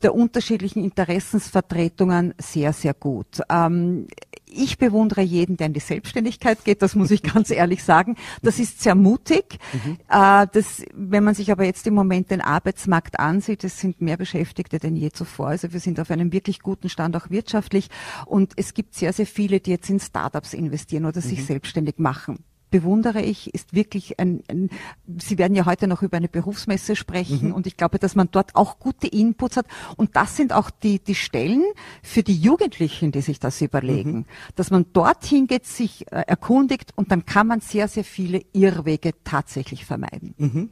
[0.00, 3.42] der unterschiedlichen Interessensvertretungen sehr, sehr gut.
[3.50, 4.06] Ähm,
[4.52, 8.16] ich bewundere jeden, der in die Selbstständigkeit geht, das muss ich ganz ehrlich sagen.
[8.42, 9.58] Das ist sehr mutig.
[9.72, 9.98] Mhm.
[10.08, 14.16] Äh, das, wenn man sich aber jetzt im Moment den Arbeitsmarkt ansieht, es sind mehr
[14.16, 15.48] Beschäftigte denn je zuvor.
[15.48, 17.88] Also wir sind auf einem wirklich guten Stand auch wirtschaftlich.
[18.26, 21.46] Und es gibt sehr, sehr viele, die jetzt in Startups investieren oder sich mhm.
[21.46, 24.70] selbstständig machen bewundere ich, ist wirklich ein, ein,
[25.18, 27.54] Sie werden ja heute noch über eine Berufsmesse sprechen mhm.
[27.54, 31.00] und ich glaube, dass man dort auch gute Inputs hat und das sind auch die,
[31.00, 31.64] die Stellen
[32.02, 34.24] für die Jugendlichen, die sich das überlegen, mhm.
[34.56, 39.12] dass man dorthin geht, sich äh, erkundigt und dann kann man sehr, sehr viele Irrwege
[39.24, 40.34] tatsächlich vermeiden.
[40.38, 40.70] Mhm.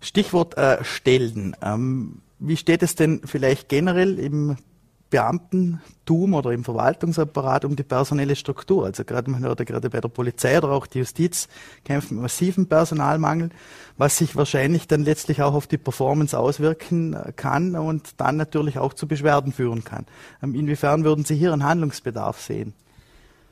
[0.00, 1.56] Stichwort äh, Stellen.
[1.62, 4.56] Ähm, wie steht es denn vielleicht generell im
[5.12, 8.86] Beamtentum oder im Verwaltungsapparat um die personelle Struktur.
[8.86, 11.48] Also gerade man hört ja gerade bei der Polizei oder auch die Justiz
[11.84, 13.50] kämpfen mit massiven Personalmangel,
[13.98, 18.78] was sich wahrscheinlich dann letztlich auch auf die Performance auswirken äh, kann und dann natürlich
[18.78, 20.06] auch zu Beschwerden führen kann.
[20.42, 22.72] Ähm, inwiefern würden Sie hier einen Handlungsbedarf sehen?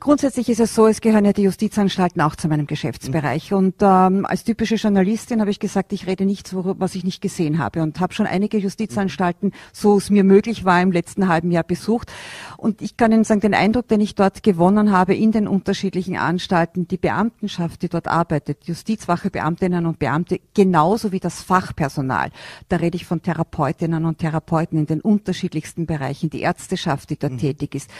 [0.01, 3.51] Grundsätzlich ist es so, es gehören ja die Justizanstalten auch zu meinem Geschäftsbereich.
[3.51, 3.57] Mhm.
[3.57, 7.59] Und ähm, als typische Journalistin habe ich gesagt, ich rede nichts, was ich nicht gesehen
[7.59, 7.83] habe.
[7.83, 12.11] Und habe schon einige Justizanstalten, so es mir möglich war, im letzten halben Jahr besucht.
[12.57, 16.17] Und ich kann Ihnen sagen, den Eindruck, den ich dort gewonnen habe in den unterschiedlichen
[16.17, 22.31] Anstalten, die Beamtenschaft, die dort arbeitet, Justizwache, Beamtinnen und Beamte, genauso wie das Fachpersonal.
[22.69, 27.33] Da rede ich von Therapeutinnen und Therapeuten in den unterschiedlichsten Bereichen, die Ärzteschaft, die dort
[27.33, 27.37] mhm.
[27.37, 27.91] tätig ist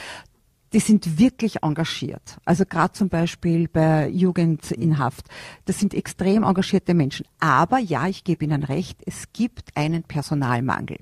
[0.74, 2.38] die sind wirklich engagiert.
[2.46, 5.28] Also gerade zum Beispiel bei Jugend in Haft.
[5.66, 7.26] Das sind extrem engagierte Menschen.
[7.40, 10.98] Aber ja, ich gebe Ihnen recht, es gibt einen Personalmangel.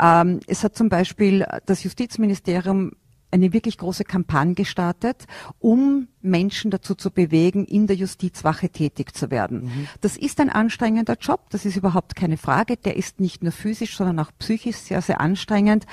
[0.00, 2.92] Ähm, es hat zum Beispiel das Justizministerium
[3.30, 5.26] eine wirklich große Kampagne gestartet,
[5.58, 9.64] um Menschen dazu zu bewegen, in der Justizwache tätig zu werden.
[9.64, 9.88] Mhm.
[10.00, 12.76] Das ist ein anstrengender Job, das ist überhaupt keine Frage.
[12.76, 15.86] Der ist nicht nur physisch, sondern auch psychisch sehr, sehr anstrengend.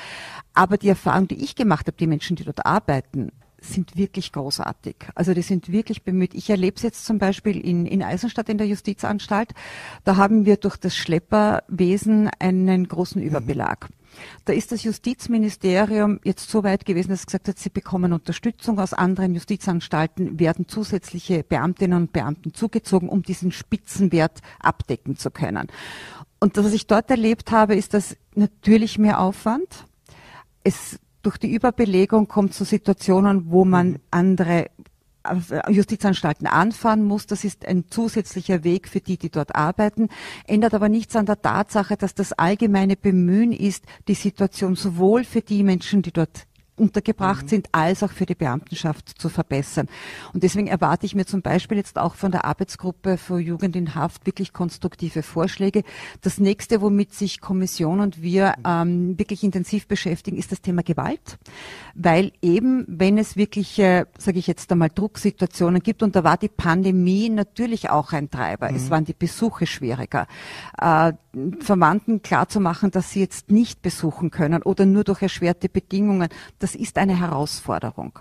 [0.53, 4.95] Aber die Erfahrung, die ich gemacht habe, die Menschen, die dort arbeiten, sind wirklich großartig.
[5.15, 6.33] Also die sind wirklich bemüht.
[6.33, 9.53] Ich erlebe es jetzt zum Beispiel in, in Eisenstadt in der Justizanstalt.
[10.03, 13.27] Da haben wir durch das Schlepperwesen einen großen mhm.
[13.27, 13.89] Überbelag.
[13.89, 13.96] Mhm.
[14.45, 18.79] Da ist das Justizministerium jetzt so weit gewesen, dass es gesagt hat, sie bekommen Unterstützung
[18.79, 25.67] aus anderen Justizanstalten, werden zusätzliche Beamtinnen und Beamten zugezogen, um diesen Spitzenwert abdecken zu können.
[26.39, 29.85] Und das, was ich dort erlebt habe, ist das natürlich mehr Aufwand.
[30.63, 33.99] Es durch die Überbelegung kommt zu Situationen, wo man mhm.
[34.11, 34.67] andere
[35.69, 37.27] Justizanstalten anfahren muss.
[37.27, 40.09] Das ist ein zusätzlicher Weg für die, die dort arbeiten,
[40.45, 45.41] ändert aber nichts an der Tatsache, dass das allgemeine Bemühen ist, die Situation sowohl für
[45.41, 47.49] die Menschen, die dort untergebracht mhm.
[47.49, 49.87] sind, als auch für die Beamtenschaft zu verbessern.
[50.33, 53.95] Und deswegen erwarte ich mir zum Beispiel jetzt auch von der Arbeitsgruppe für Jugend in
[53.95, 55.83] Haft wirklich konstruktive Vorschläge.
[56.21, 61.37] Das nächste, womit sich Kommission und wir ähm, wirklich intensiv beschäftigen, ist das Thema Gewalt,
[61.95, 66.37] weil eben, wenn es wirklich, äh, sage ich jetzt einmal, Drucksituationen gibt, und da war
[66.37, 68.69] die Pandemie natürlich auch ein Treiber.
[68.69, 68.75] Mhm.
[68.75, 70.27] Es waren die Besuche schwieriger.
[70.79, 71.13] Äh,
[71.59, 76.97] Verwandten klarzumachen, dass sie jetzt nicht besuchen können oder nur durch erschwerte Bedingungen, das ist
[76.97, 78.19] eine Herausforderung.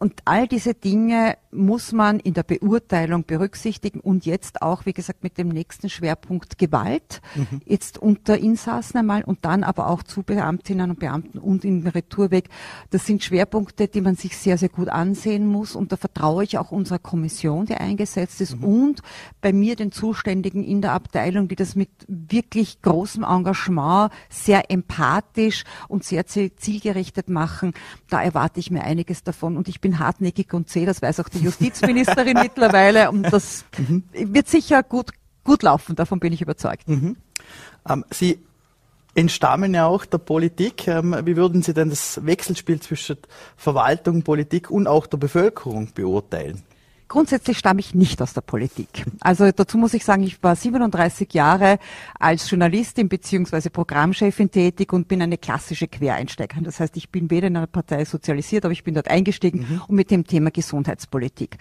[0.00, 5.22] Und all diese Dinge muss man in der Beurteilung berücksichtigen und jetzt auch, wie gesagt,
[5.22, 7.60] mit dem nächsten Schwerpunkt Gewalt, mhm.
[7.66, 12.48] jetzt unter Insassen einmal und dann aber auch zu Beamtinnen und Beamten und im Retourweg.
[12.88, 16.56] Das sind Schwerpunkte, die man sich sehr, sehr gut ansehen muss und da vertraue ich
[16.56, 18.64] auch unserer Kommission, die eingesetzt ist mhm.
[18.64, 19.02] und
[19.42, 25.64] bei mir den Zuständigen in der Abteilung, die das mit wirklich großem Engagement, sehr empathisch
[25.88, 27.74] und sehr zielgerichtet machen.
[28.08, 31.20] Da erwarte ich mir einiges davon und ich bin bin hartnäckig und zäh, das weiß
[31.20, 34.04] auch die Justizministerin mittlerweile und das mhm.
[34.12, 35.10] wird sicher gut,
[35.44, 36.88] gut laufen, davon bin ich überzeugt.
[36.88, 37.16] Mhm.
[37.88, 38.38] Ähm, Sie
[39.14, 40.86] entstammen ja auch der Politik.
[40.86, 43.16] Ähm, wie würden Sie denn das Wechselspiel zwischen
[43.56, 46.62] Verwaltung, Politik und auch der Bevölkerung beurteilen?
[47.10, 49.04] Grundsätzlich stamme ich nicht aus der Politik.
[49.18, 51.80] Also dazu muss ich sagen, ich war 37 Jahre
[52.20, 56.62] als Journalistin beziehungsweise Programmchefin tätig und bin eine klassische Quereinsteigerin.
[56.62, 59.82] Das heißt, ich bin weder in einer Partei sozialisiert, aber ich bin dort eingestiegen mhm.
[59.88, 61.58] und mit dem Thema Gesundheitspolitik.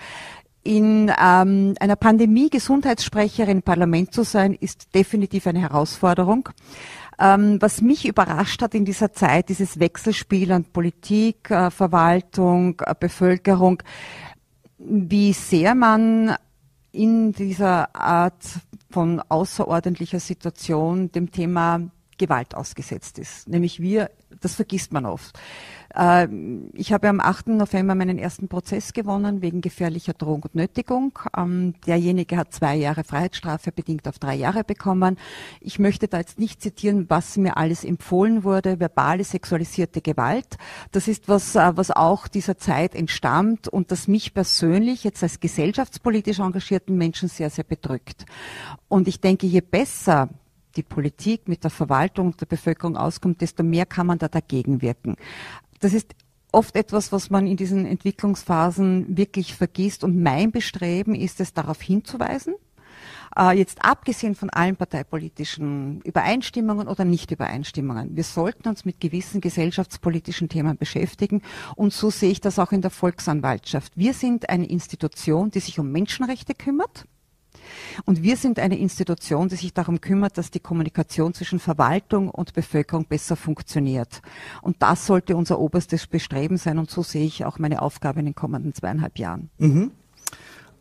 [0.62, 6.50] In ähm, einer Pandemie Gesundheitssprecherin im Parlament zu sein, ist definitiv eine Herausforderung.
[7.20, 12.94] Ähm, was mich überrascht hat in dieser Zeit, dieses Wechselspiel an Politik, äh, Verwaltung, äh,
[12.98, 13.84] Bevölkerung,
[14.80, 16.36] wie sehr man
[16.92, 18.44] in dieser Art
[18.90, 21.82] von außerordentlicher Situation dem Thema
[22.18, 23.48] Gewalt ausgesetzt ist.
[23.48, 24.10] Nämlich wir,
[24.42, 25.38] das vergisst man oft.
[25.96, 26.28] Äh,
[26.74, 27.48] ich habe am 8.
[27.48, 31.18] November meinen ersten Prozess gewonnen wegen gefährlicher Drohung und Nötigung.
[31.36, 35.18] Ähm, derjenige hat zwei Jahre Freiheitsstrafe bedingt auf drei Jahre bekommen.
[35.62, 38.80] Ich möchte da jetzt nicht zitieren, was mir alles empfohlen wurde.
[38.80, 40.58] Verbale sexualisierte Gewalt.
[40.92, 45.40] Das ist was, äh, was auch dieser Zeit entstammt und das mich persönlich jetzt als
[45.40, 48.26] gesellschaftspolitisch engagierten Menschen sehr, sehr bedrückt.
[48.88, 50.30] Und ich denke, je besser
[50.76, 55.16] die Politik mit der Verwaltung der Bevölkerung auskommt, desto mehr kann man da dagegen wirken
[55.80, 56.16] das ist
[56.52, 60.04] oft etwas, was man in diesen Entwicklungsphasen wirklich vergisst.
[60.04, 62.56] Und mein Bestreben ist es, darauf hinzuweisen.
[63.38, 68.16] Äh, jetzt abgesehen von allen parteipolitischen Übereinstimmungen oder Nicht-Übereinstimmungen.
[68.16, 71.42] Wir sollten uns mit gewissen gesellschaftspolitischen Themen beschäftigen.
[71.76, 73.94] Und so sehe ich das auch in der Volksanwaltschaft.
[73.96, 77.06] Wir sind eine Institution, die sich um Menschenrechte kümmert
[78.06, 82.54] und wir sind eine Institution, die sich darum kümmert, dass die Kommunikation zwischen Verwaltung und
[82.54, 84.22] Bevölkerung besser funktioniert.
[84.62, 86.78] Und das sollte unser oberstes Bestreben sein.
[86.78, 89.50] Und so sehe ich auch meine Aufgabe in den kommenden zweieinhalb Jahren.
[89.58, 89.92] Mhm.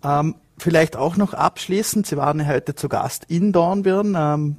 [0.04, 4.14] Ähm, vielleicht auch noch abschließend, Sie waren heute zu Gast in Dornbirn.
[4.16, 4.56] Ähm,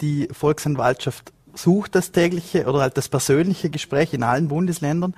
[0.00, 5.14] die Volksanwaltschaft sucht das tägliche oder halt das persönliche Gespräch in allen Bundesländern.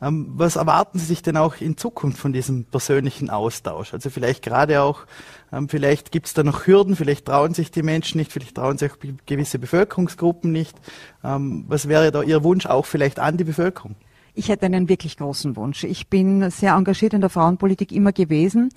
[0.00, 3.92] Ähm, was erwarten Sie sich denn auch in Zukunft von diesem persönlichen Austausch?
[3.94, 5.06] Also vielleicht gerade auch,
[5.52, 8.78] ähm, vielleicht gibt es da noch Hürden, vielleicht trauen sich die Menschen nicht, vielleicht trauen
[8.78, 8.96] sich auch
[9.26, 10.76] gewisse Bevölkerungsgruppen nicht.
[11.24, 13.96] Ähm, was wäre da Ihr Wunsch auch vielleicht an die Bevölkerung?
[14.38, 15.82] Ich hätte einen wirklich großen Wunsch.
[15.82, 18.68] Ich bin sehr engagiert in der Frauenpolitik immer gewesen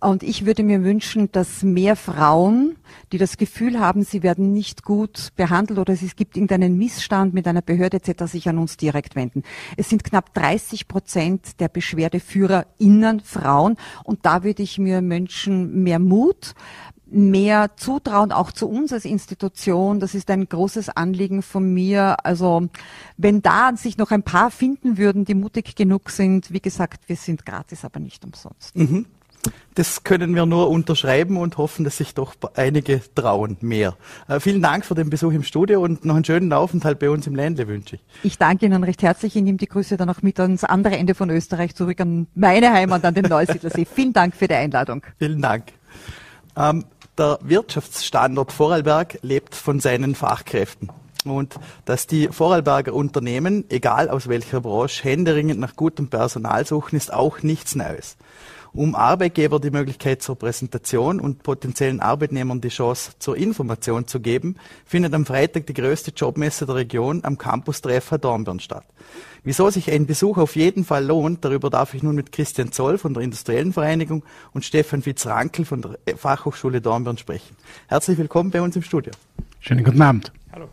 [0.00, 2.74] und ich würde mir wünschen, dass mehr Frauen,
[3.12, 7.46] die das Gefühl haben, sie werden nicht gut behandelt oder es gibt irgendeinen Missstand mit
[7.46, 9.44] einer Behörde etc., sich an uns direkt wenden.
[9.76, 16.00] Es sind knapp 30 Prozent der BeschwerdeführerInnen Frauen und da würde ich mir wünschen, mehr
[16.00, 16.56] Mut,
[17.14, 20.00] mehr zutrauen, auch zu uns als Institution.
[20.00, 22.16] Das ist ein großes Anliegen von mir.
[22.24, 22.68] Also
[23.16, 27.16] wenn da sich noch ein paar finden würden, die mutig genug sind, wie gesagt, wir
[27.16, 28.76] sind gratis, aber nicht umsonst.
[28.76, 29.06] Mhm.
[29.74, 33.96] Das können wir nur unterschreiben und hoffen, dass sich doch einige trauen mehr.
[34.26, 37.26] Äh, vielen Dank für den Besuch im Studio und noch einen schönen Aufenthalt bei uns
[37.26, 38.04] im Ländle wünsche ich.
[38.22, 39.36] Ich danke Ihnen recht herzlich.
[39.36, 42.72] Ich nehme die Grüße dann auch mit ans andere Ende von Österreich zurück, an meine
[42.72, 43.84] Heimat, an den Neusiedlersee.
[43.84, 45.02] vielen Dank für die Einladung.
[45.18, 45.72] Vielen Dank.
[46.56, 46.84] Ähm,
[47.18, 50.90] der Wirtschaftsstandort Vorarlberg lebt von seinen Fachkräften.
[51.24, 51.54] Und
[51.86, 57.42] dass die Vorarlberger Unternehmen, egal aus welcher Branche, händeringend nach gutem Personal suchen, ist auch
[57.42, 58.16] nichts Neues
[58.74, 64.56] um Arbeitgeber die Möglichkeit zur Präsentation und potenziellen Arbeitnehmern die Chance zur Information zu geben,
[64.84, 68.84] findet am Freitag die größte Jobmesse der Region am Campus Treffer Dornbirn statt.
[69.44, 72.98] Wieso sich ein Besuch auf jeden Fall lohnt, darüber darf ich nun mit Christian Zoll
[72.98, 77.56] von der Industriellen Vereinigung und Stefan Fitz-Rankel von der Fachhochschule Dornbirn sprechen.
[77.86, 79.12] Herzlich willkommen bei uns im Studio.
[79.60, 80.32] Schönen guten Abend.
[80.52, 80.68] Hallo.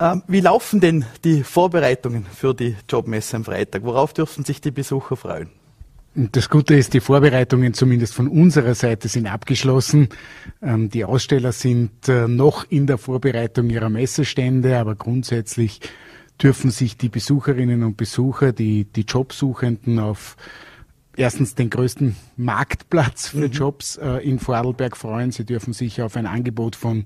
[0.00, 3.84] Ähm, wie laufen denn die Vorbereitungen für die Jobmesse am Freitag?
[3.84, 5.57] Worauf dürfen sich die Besucher freuen?
[6.20, 10.08] Das Gute ist, die Vorbereitungen zumindest von unserer Seite sind abgeschlossen.
[10.60, 15.80] Ähm, die Aussteller sind äh, noch in der Vorbereitung ihrer Messestände, aber grundsätzlich
[16.42, 20.36] dürfen sich die Besucherinnen und Besucher, die, die Jobsuchenden auf
[21.16, 23.52] erstens den größten Marktplatz für mhm.
[23.52, 25.30] Jobs äh, in Vorarlberg freuen.
[25.30, 27.04] Sie dürfen sich auf ein Angebot von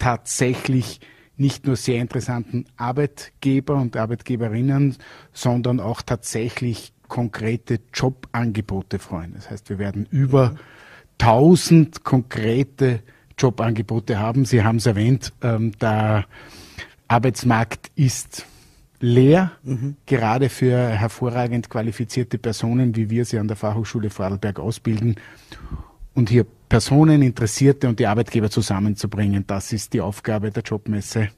[0.00, 0.98] tatsächlich
[1.36, 4.96] nicht nur sehr interessanten Arbeitgeber und Arbeitgeberinnen,
[5.32, 9.32] sondern auch tatsächlich konkrete Jobangebote freuen.
[9.34, 10.54] Das heißt, wir werden über
[11.18, 13.00] 1000 konkrete
[13.36, 14.44] Jobangebote haben.
[14.44, 16.26] Sie haben es erwähnt, ähm, der
[17.08, 18.46] Arbeitsmarkt ist
[19.00, 19.96] leer, mhm.
[20.06, 25.16] gerade für hervorragend qualifizierte Personen, wie wir sie an der Fachhochschule Vorarlberg ausbilden.
[26.14, 31.28] Und hier Personen, Interessierte und die Arbeitgeber zusammenzubringen, das ist die Aufgabe der Jobmesse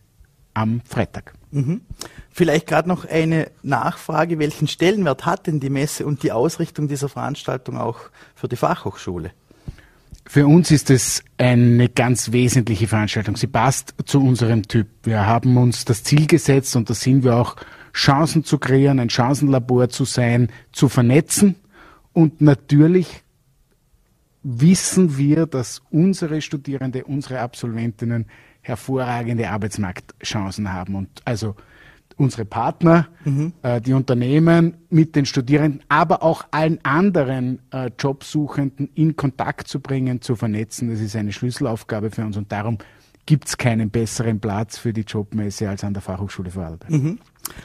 [0.55, 1.35] am Freitag.
[1.51, 1.83] Mhm.
[2.31, 7.09] Vielleicht gerade noch eine Nachfrage, welchen Stellenwert hat denn die Messe und die Ausrichtung dieser
[7.09, 7.99] Veranstaltung auch
[8.35, 9.33] für die Fachhochschule?
[10.27, 13.37] Für uns ist es eine ganz wesentliche Veranstaltung.
[13.37, 14.87] Sie passt zu unserem Typ.
[15.03, 17.57] Wir haben uns das Ziel gesetzt und da sind wir auch,
[17.93, 21.57] Chancen zu kreieren, ein Chancenlabor zu sein, zu vernetzen.
[22.13, 23.23] Und natürlich
[24.43, 28.27] wissen wir, dass unsere Studierende, unsere Absolventinnen
[28.63, 30.95] hervorragende Arbeitsmarktchancen haben.
[30.95, 31.55] Und also
[32.17, 33.53] unsere Partner, mhm.
[33.63, 39.81] äh, die Unternehmen mit den Studierenden, aber auch allen anderen äh, Jobsuchenden in Kontakt zu
[39.81, 40.91] bringen, zu vernetzen.
[40.91, 42.79] Das ist eine Schlüsselaufgabe für uns und darum
[43.27, 46.91] gibt es keinen besseren Platz für die Jobmesse als an der Fachhochschule Vorarlberg.
[46.91, 47.19] Mhm.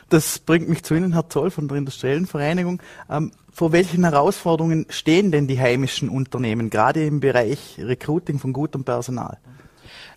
[0.09, 2.81] Das bringt mich zu Ihnen, Herr Zoll von der Industriellen Vereinigung.
[3.09, 8.83] Ähm, vor welchen Herausforderungen stehen denn die heimischen Unternehmen, gerade im Bereich Recruiting von gutem
[8.83, 9.37] Personal?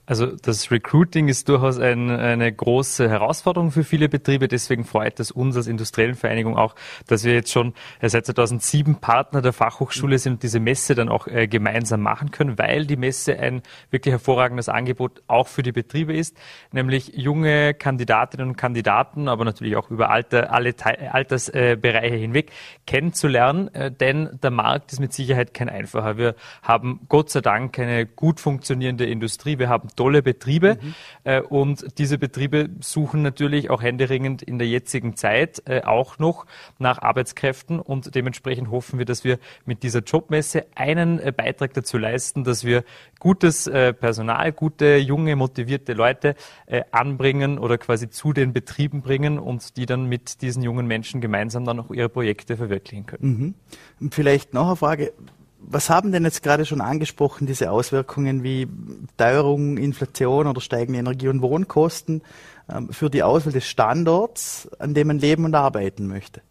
[0.09, 4.49] Also das Recruiting ist durchaus ein, eine große Herausforderung für viele Betriebe.
[4.49, 6.75] Deswegen freut es uns als industriellen Vereinigung auch,
[7.07, 11.11] dass wir jetzt schon äh, seit 2007 Partner der Fachhochschule sind und diese Messe dann
[11.11, 15.73] auch äh, gemeinsam machen können, weil die Messe ein wirklich hervorragendes Angebot auch für die
[15.73, 16.39] Betriebe ist,
[16.73, 22.51] nämlich junge Kandidatinnen und Kandidaten, aber natürlich auch über Alter, alle Te Altersbereiche äh, hinweg
[22.87, 23.69] kennenzulernen.
[23.75, 26.17] Äh, denn der Markt ist mit Sicherheit kein einfacher.
[26.17, 29.59] Wir haben Gott sei Dank eine gut funktionierende Industrie.
[29.59, 30.79] Wir haben tolle Betriebe.
[30.81, 30.95] Mhm.
[31.25, 36.47] Äh, und diese Betriebe suchen natürlich auch händeringend in der jetzigen Zeit äh, auch noch
[36.79, 37.81] nach Arbeitskräften.
[37.81, 42.65] Und dementsprechend hoffen wir, dass wir mit dieser Jobmesse einen äh, Beitrag dazu leisten, dass
[42.65, 42.85] wir
[43.19, 49.39] gutes äh, Personal, gute, junge, motivierte Leute äh, anbringen oder quasi zu den Betrieben bringen
[49.41, 53.55] und die dann mit diesen jungen Menschen gemeinsam dann auch ihre Projekte verwirklichen können.
[53.99, 54.11] Mhm.
[54.11, 55.13] Vielleicht noch eine Frage
[55.61, 58.69] was haben denn jetzt gerade schon angesprochen, diese Auswirkungen wie
[59.17, 62.23] Teuerung, Inflation oder steigende Energie- und Wohnkosten
[62.69, 66.43] ähm, für die Auswahl des Standorts, an dem man leben und arbeiten möchte?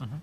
[0.00, 0.22] Mhm.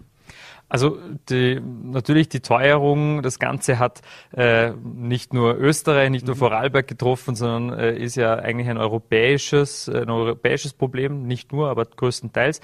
[0.70, 0.98] Also
[1.30, 6.40] die, natürlich die Teuerung, das Ganze hat äh, nicht nur Österreich, nicht nur mhm.
[6.40, 11.86] Vorarlberg getroffen, sondern äh, ist ja eigentlich ein europäisches, ein europäisches Problem, nicht nur, aber
[11.86, 12.60] größtenteils.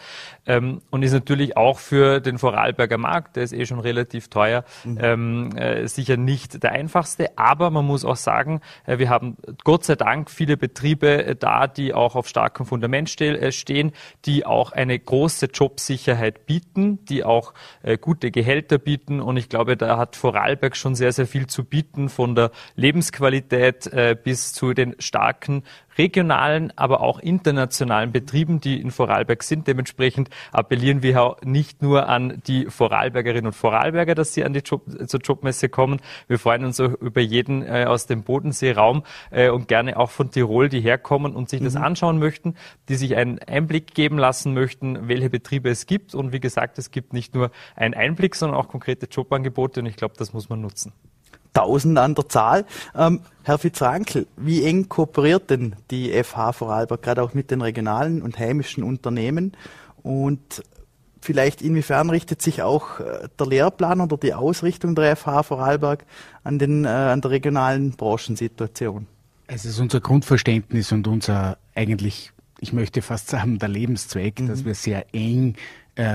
[0.48, 4.64] Ähm, und ist natürlich auch für den Vorarlberger Markt, der ist eh schon relativ teuer,
[4.84, 4.98] mhm.
[5.02, 7.38] ähm, äh, sicher nicht der einfachste.
[7.38, 11.68] Aber man muss auch sagen, äh, wir haben Gott sei Dank viele Betriebe äh, da,
[11.68, 13.92] die auch auf starkem Fundament ste äh, stehen,
[14.26, 17.54] die auch eine große Jobsicherheit bieten, die auch
[17.90, 19.20] äh, gute Gehälter bieten.
[19.20, 23.88] Und ich glaube, da hat Vorarlberg schon sehr, sehr viel zu bieten, von der Lebensqualität
[23.88, 25.64] äh, bis zu den starken
[26.00, 29.68] regionalen, aber auch internationalen Betrieben, die in Vorarlberg sind.
[29.68, 34.84] Dementsprechend appellieren wir nicht nur an die Vorarlbergerinnen und Vorarlberger, dass sie an die Job,
[35.08, 36.00] zur Jobmesse kommen.
[36.28, 40.32] Wir freuen uns auch über jeden äh, aus dem Bodenseeraum äh, und gerne auch von
[40.32, 41.66] Tirol, die herkommen und sich mhm.
[41.66, 42.56] das anschauen möchten,
[42.88, 46.16] die sich einen Einblick geben lassen möchten, welche Betriebe es gibt.
[46.16, 49.98] Und wie gesagt, es gibt nicht nur einen Einblick, sondern auch konkrete Jobangebote und ich
[49.98, 50.94] glaube, das muss man nutzen.
[51.54, 52.66] Tausend an der Zahl.
[52.96, 58.22] Ähm, Herr Fitzrankel, wie eng kooperiert denn die FH Vorarlberg gerade auch mit den regionalen
[58.22, 59.54] und heimischen Unternehmen?
[60.04, 60.64] Und
[61.22, 66.06] vielleicht inwiefern richtet sich auch äh, der Lehrplan oder die Ausrichtung der FH Vorarlberg
[66.44, 69.08] an, den, äh, an der regionalen Branchensituation?
[69.48, 74.48] Es ist unser Grundverständnis und unser eigentlich, ich möchte fast sagen, der Lebenszweck, mhm.
[74.48, 75.56] dass wir sehr eng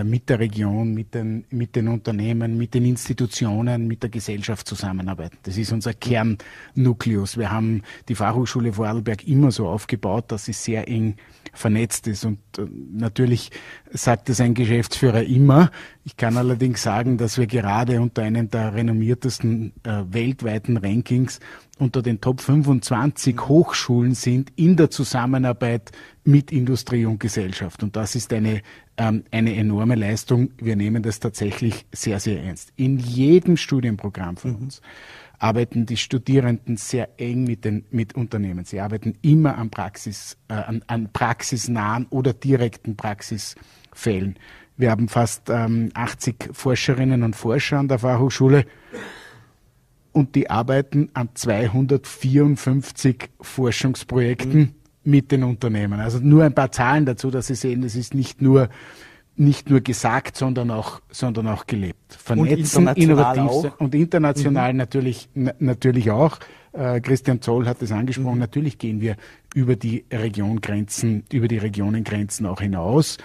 [0.04, 5.36] mit der Region, mit den, mit den Unternehmen, mit den Institutionen, mit der Gesellschaft zusammenarbeiten.
[5.42, 7.36] Das ist unser Kernnukleus.
[7.36, 11.16] Wir haben die Fachhochschule Vorarlberg immer so aufgebaut, dass sie sehr eng
[11.54, 12.24] vernetzt ist.
[12.24, 13.50] Und äh, natürlich
[13.90, 15.70] sagt es ein Geschäftsführer immer.
[16.04, 21.40] Ich kann allerdings sagen, dass wir gerade unter einem der renommiertesten äh, weltweiten Rankings
[21.78, 25.92] unter den Top 25 Hochschulen sind in der Zusammenarbeit
[26.24, 27.82] mit Industrie und Gesellschaft.
[27.82, 28.62] Und das ist eine,
[28.96, 30.50] ähm, eine enorme Leistung.
[30.58, 32.72] Wir nehmen das tatsächlich sehr, sehr ernst.
[32.76, 34.62] In jedem Studienprogramm von mhm.
[34.62, 34.80] uns
[35.38, 38.64] arbeiten die Studierenden sehr eng mit den mit Unternehmen.
[38.64, 44.38] Sie arbeiten immer an Praxis, äh, an, an praxisnahen oder direkten Praxisfällen.
[44.76, 48.64] Wir haben fast ähm, 80 Forscherinnen und Forscher an der Fachhochschule
[50.12, 54.74] und die arbeiten an 254 Forschungsprojekten mhm.
[55.04, 56.00] Mit den Unternehmen.
[56.00, 58.68] Also nur ein paar Zahlen dazu, dass Sie sehen, es ist nicht nur
[59.36, 62.14] nicht nur gesagt, sondern auch, sondern auch gelebt.
[62.14, 63.80] Vernetzen, und innovativ auch.
[63.80, 64.78] und international mhm.
[64.78, 66.38] natürlich, natürlich auch.
[66.72, 68.34] Äh, Christian Zoll hat es angesprochen.
[68.34, 68.40] Mhm.
[68.40, 69.16] Natürlich gehen wir
[69.54, 73.18] über die Regiongrenzen, über die Regionengrenzen auch hinaus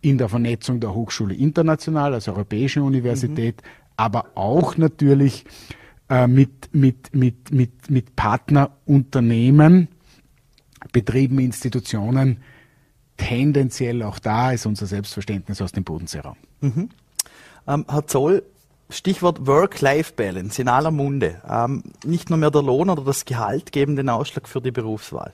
[0.00, 3.68] in der Vernetzung der Hochschule international, als Europäische Universität, mhm.
[3.96, 5.44] aber auch natürlich
[6.08, 9.88] äh, mit, mit, mit, mit, mit Partnerunternehmen,
[10.92, 12.42] Betrieben, Institutionen,
[13.16, 16.36] tendenziell auch da ist unser Selbstverständnis aus dem Bodenseeraum.
[16.60, 16.90] Mhm.
[17.66, 18.42] Ähm, Herr Zoll,
[18.88, 21.42] Stichwort Work-Life-Balance in aller Munde.
[21.48, 25.32] Ähm, nicht nur mehr der Lohn oder das Gehalt geben den Ausschlag für die Berufswahl.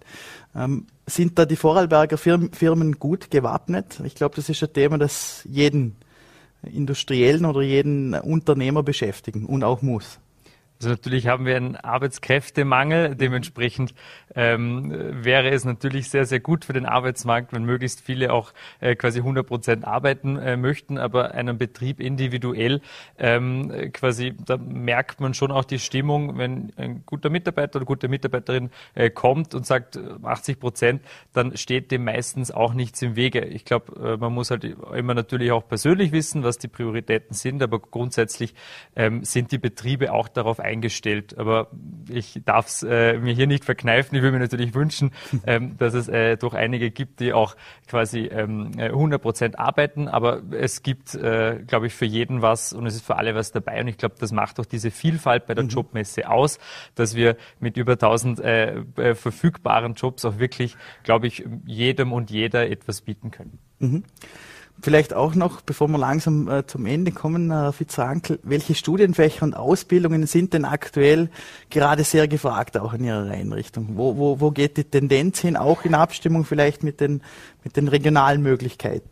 [0.54, 4.00] Ähm, sind da die Vorarlberger Firmen, Firmen gut gewappnet?
[4.04, 5.96] Ich glaube, das ist ein Thema, das jeden
[6.62, 10.18] Industriellen oder jeden Unternehmer beschäftigen und auch muss.
[10.82, 13.14] Also natürlich haben wir einen Arbeitskräftemangel.
[13.14, 13.94] Dementsprechend
[14.34, 14.92] ähm,
[15.24, 19.20] wäre es natürlich sehr, sehr gut für den Arbeitsmarkt, wenn möglichst viele auch äh, quasi
[19.20, 22.80] 100 Prozent arbeiten äh, möchten, aber einen Betrieb individuell
[23.16, 28.08] ähm, quasi, da merkt man schon auch die Stimmung, wenn ein guter Mitarbeiter oder gute
[28.08, 31.02] Mitarbeiterin äh, kommt und sagt 80 Prozent,
[31.32, 33.44] dann steht dem meistens auch nichts im Wege.
[33.44, 37.62] Ich glaube, äh, man muss halt immer natürlich auch persönlich wissen, was die Prioritäten sind,
[37.62, 38.54] aber grundsätzlich
[38.96, 41.38] ähm, sind die Betriebe auch darauf eingestellt, eingestellt.
[41.38, 41.68] Aber
[42.08, 44.16] ich darf es äh, mir hier nicht verkneifen.
[44.16, 45.12] Ich würde mir natürlich wünschen,
[45.46, 47.56] ähm, dass es äh, doch einige gibt, die auch
[47.86, 50.08] quasi ähm, 100 äh, Prozent arbeiten.
[50.08, 53.52] Aber es gibt, äh, glaube ich, für jeden was und es ist für alle was
[53.52, 53.80] dabei.
[53.80, 55.70] Und ich glaube, das macht auch diese Vielfalt bei der mhm.
[55.70, 56.58] Jobmesse aus,
[56.94, 62.30] dass wir mit über 1000 äh, äh, verfügbaren Jobs auch wirklich, glaube ich, jedem und
[62.30, 63.58] jeder etwas bieten können.
[63.78, 64.04] Mhm.
[64.80, 69.54] Vielleicht auch noch, bevor wir langsam äh, zum Ende kommen, Herr Fitzerankel, welche Studienfächer und
[69.54, 71.30] Ausbildungen sind denn aktuell
[71.70, 73.90] gerade sehr gefragt, auch in Ihrer Einrichtung?
[73.92, 77.22] Wo, wo, wo geht die Tendenz hin, auch in Abstimmung vielleicht mit den,
[77.62, 79.08] mit den regionalen Möglichkeiten?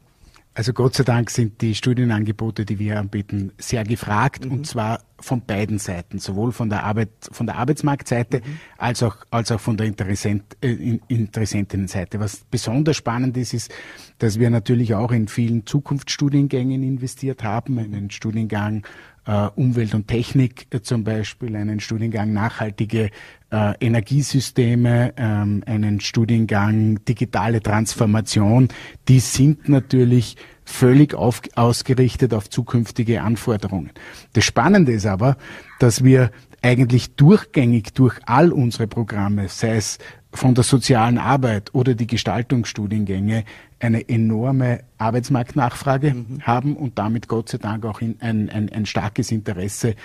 [0.54, 4.52] Also Gott sei Dank sind die Studienangebote, die wir anbieten, sehr gefragt mhm.
[4.52, 8.58] und zwar von beiden Seiten, sowohl von der Arbeit, von der Arbeitsmarktseite mhm.
[8.78, 12.20] als auch als auch von der Interessent, äh, Interessentinnenseite.
[12.20, 13.72] Was besonders spannend ist, ist,
[14.18, 18.84] dass wir natürlich auch in vielen Zukunftsstudiengängen investiert haben, einen Studiengang
[19.26, 23.10] äh, Umwelt und Technik äh, zum Beispiel, einen Studiengang nachhaltige
[23.50, 28.68] äh, Energiesysteme, ähm, einen Studiengang digitale Transformation,
[29.08, 30.36] die sind natürlich
[30.70, 33.90] völlig auf, ausgerichtet auf zukünftige Anforderungen.
[34.32, 35.36] Das Spannende ist aber,
[35.78, 36.30] dass wir
[36.62, 39.98] eigentlich durchgängig durch all unsere Programme, sei es
[40.32, 43.44] von der sozialen Arbeit oder die Gestaltungsstudiengänge,
[43.80, 46.42] eine enorme Arbeitsmarktnachfrage mhm.
[46.42, 49.96] haben und damit Gott sei Dank auch ein, ein, ein starkes Interesse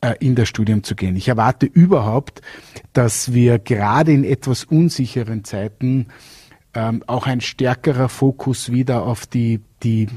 [0.00, 1.16] äh, in das Studium zu gehen.
[1.16, 2.40] Ich erwarte überhaupt,
[2.92, 6.06] dass wir gerade in etwas unsicheren Zeiten
[6.76, 10.08] ähm, auch ein stärkerer Fokus wieder auf die, die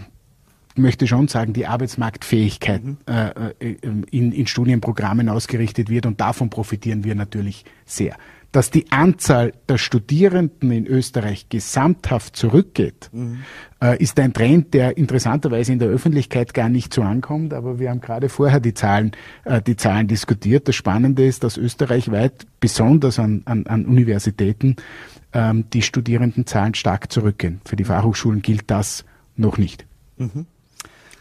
[0.75, 2.97] möchte schon sagen, die Arbeitsmarktfähigkeit mhm.
[3.07, 3.29] äh,
[3.59, 3.75] äh
[4.11, 8.15] in, in Studienprogrammen ausgerichtet wird und davon profitieren wir natürlich sehr
[8.51, 13.43] dass die Anzahl der Studierenden in Österreich gesamthaft zurückgeht, mhm.
[13.81, 17.53] äh, ist ein Trend, der interessanterweise in der Öffentlichkeit gar nicht so ankommt.
[17.53, 19.11] Aber wir haben gerade vorher die Zahlen,
[19.45, 20.67] äh, die Zahlen diskutiert.
[20.67, 24.77] Das Spannende ist, dass österreichweit, besonders an, an, an Universitäten,
[25.33, 27.61] ähm, die Studierendenzahlen stark zurückgehen.
[27.65, 29.05] Für die Fachhochschulen gilt das
[29.35, 29.85] noch nicht.
[30.17, 30.45] Mhm.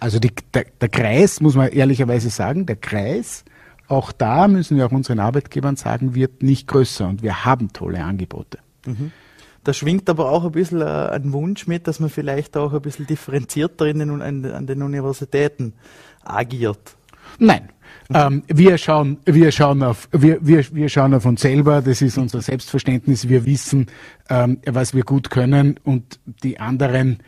[0.01, 3.45] Also die, der, der Kreis, muss man ehrlicherweise sagen, der Kreis
[3.89, 8.05] auch da müssen wir auch unseren Arbeitgebern sagen, wird nicht größer und wir haben tolle
[8.05, 8.59] Angebote.
[8.85, 9.13] Mhm.
[9.65, 12.83] Da schwingt aber auch ein bisschen äh, ein Wunsch mit, dass man vielleicht auch ein
[12.83, 15.73] bisschen differenzierter in den, an, den Universitäten
[16.23, 16.97] agiert.
[17.39, 17.71] Nein,
[18.13, 21.83] ähm, wir schauen, wir schauen auf, wir, wir, wir schauen auf uns selber.
[21.83, 23.29] Das ist unser Selbstverständnis.
[23.29, 23.87] Wir wissen,
[24.29, 27.19] ähm, was wir gut können und die anderen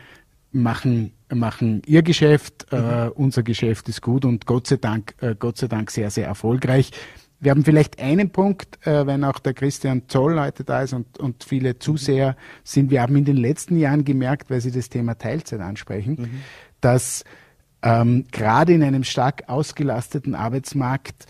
[0.51, 2.89] machen machen ihr Geschäft, äh, mhm.
[2.89, 6.27] äh, unser Geschäft ist gut und Gott sei Dank, äh, Gott sei Dank sehr, sehr
[6.27, 6.91] erfolgreich.
[7.39, 11.17] Wir haben vielleicht einen Punkt, äh, wenn auch der Christian Zoll heute da ist und,
[11.17, 12.91] und viele Zuseher sind.
[12.91, 16.41] Wir haben in den letzten Jahren gemerkt, weil Sie das Thema Teilzeit ansprechen, mhm.
[16.81, 17.23] dass
[17.83, 21.27] ähm, gerade in einem stark ausgelasteten Arbeitsmarkt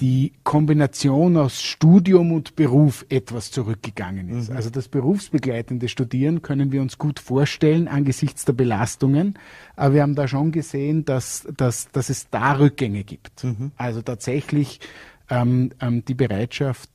[0.00, 4.50] die Kombination aus Studium und Beruf etwas zurückgegangen ist.
[4.50, 4.56] Mhm.
[4.56, 9.38] Also das berufsbegleitende Studieren können wir uns gut vorstellen angesichts der Belastungen,
[9.76, 13.44] aber wir haben da schon gesehen, dass, dass, dass es da Rückgänge gibt.
[13.44, 13.72] Mhm.
[13.76, 14.80] Also tatsächlich
[15.28, 16.90] ähm, ähm, die Bereitschaft,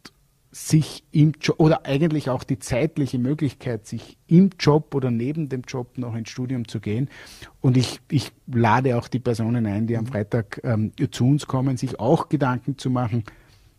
[0.56, 5.64] sich im Job oder eigentlich auch die zeitliche Möglichkeit, sich im Job oder neben dem
[5.68, 7.10] Job noch ins Studium zu gehen.
[7.60, 11.76] Und ich, ich lade auch die Personen ein, die am Freitag ähm, zu uns kommen,
[11.76, 13.26] sich auch Gedanken zu machen,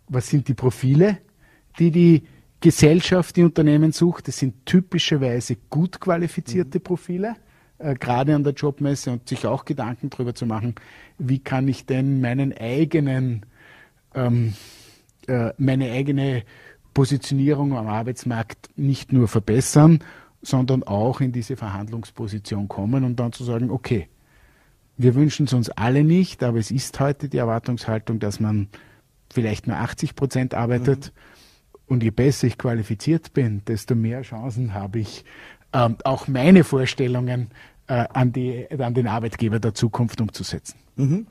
[0.08, 1.16] was sind die Profile,
[1.78, 2.24] die die
[2.60, 4.28] Gesellschaft, die Unternehmen sucht.
[4.28, 6.82] Das sind typischerweise gut qualifizierte mhm.
[6.82, 7.36] Profile,
[7.78, 10.74] äh, gerade an der Jobmesse und sich auch Gedanken darüber zu machen,
[11.16, 13.46] wie kann ich denn meinen eigenen,
[14.14, 14.85] ähm, äh,
[15.58, 16.42] meine eigene
[16.94, 20.00] Positionierung am Arbeitsmarkt nicht nur verbessern,
[20.42, 24.08] sondern auch in diese Verhandlungsposition kommen und dann zu sagen, okay,
[24.96, 28.68] wir wünschen es uns alle nicht, aber es ist heute die Erwartungshaltung, dass man
[29.30, 31.12] vielleicht nur 80 Prozent arbeitet.
[31.14, 31.82] Mhm.
[31.88, 35.24] Und je besser ich qualifiziert bin, desto mehr Chancen habe ich,
[35.72, 40.76] ähm, auch meine Vorstellungen äh, an, die, an den Arbeitgeber der Zukunft umzusetzen.
[40.96, 41.26] Mhm.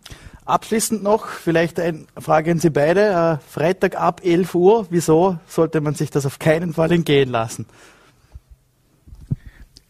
[0.45, 3.01] Abschließend noch vielleicht eine Frage an Sie beide.
[3.01, 7.65] Äh, Freitag ab 11 Uhr, wieso sollte man sich das auf keinen Fall entgehen lassen?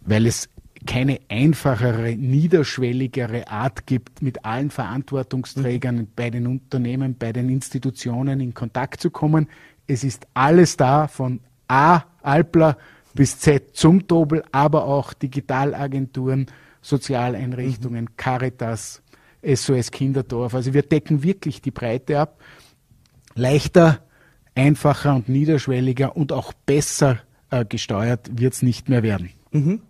[0.01, 0.49] Weil es
[0.85, 6.07] keine einfachere, niederschwelligere Art gibt, mit allen Verantwortungsträgern mhm.
[6.15, 9.49] bei den Unternehmen, bei den Institutionen in Kontakt zu kommen.
[9.87, 12.77] Es ist alles da, von A, Alpler
[13.15, 16.47] bis Z zum Dobel, aber auch Digitalagenturen,
[16.81, 18.17] Sozialeinrichtungen, mhm.
[18.17, 19.01] Caritas,
[19.43, 20.53] SOS Kinderdorf.
[20.53, 22.39] Also wir decken wirklich die Breite ab.
[23.33, 24.01] Leichter,
[24.53, 29.31] einfacher und niederschwelliger und auch besser äh, gesteuert wird es nicht mehr werden.
[29.51, 29.81] Mhm.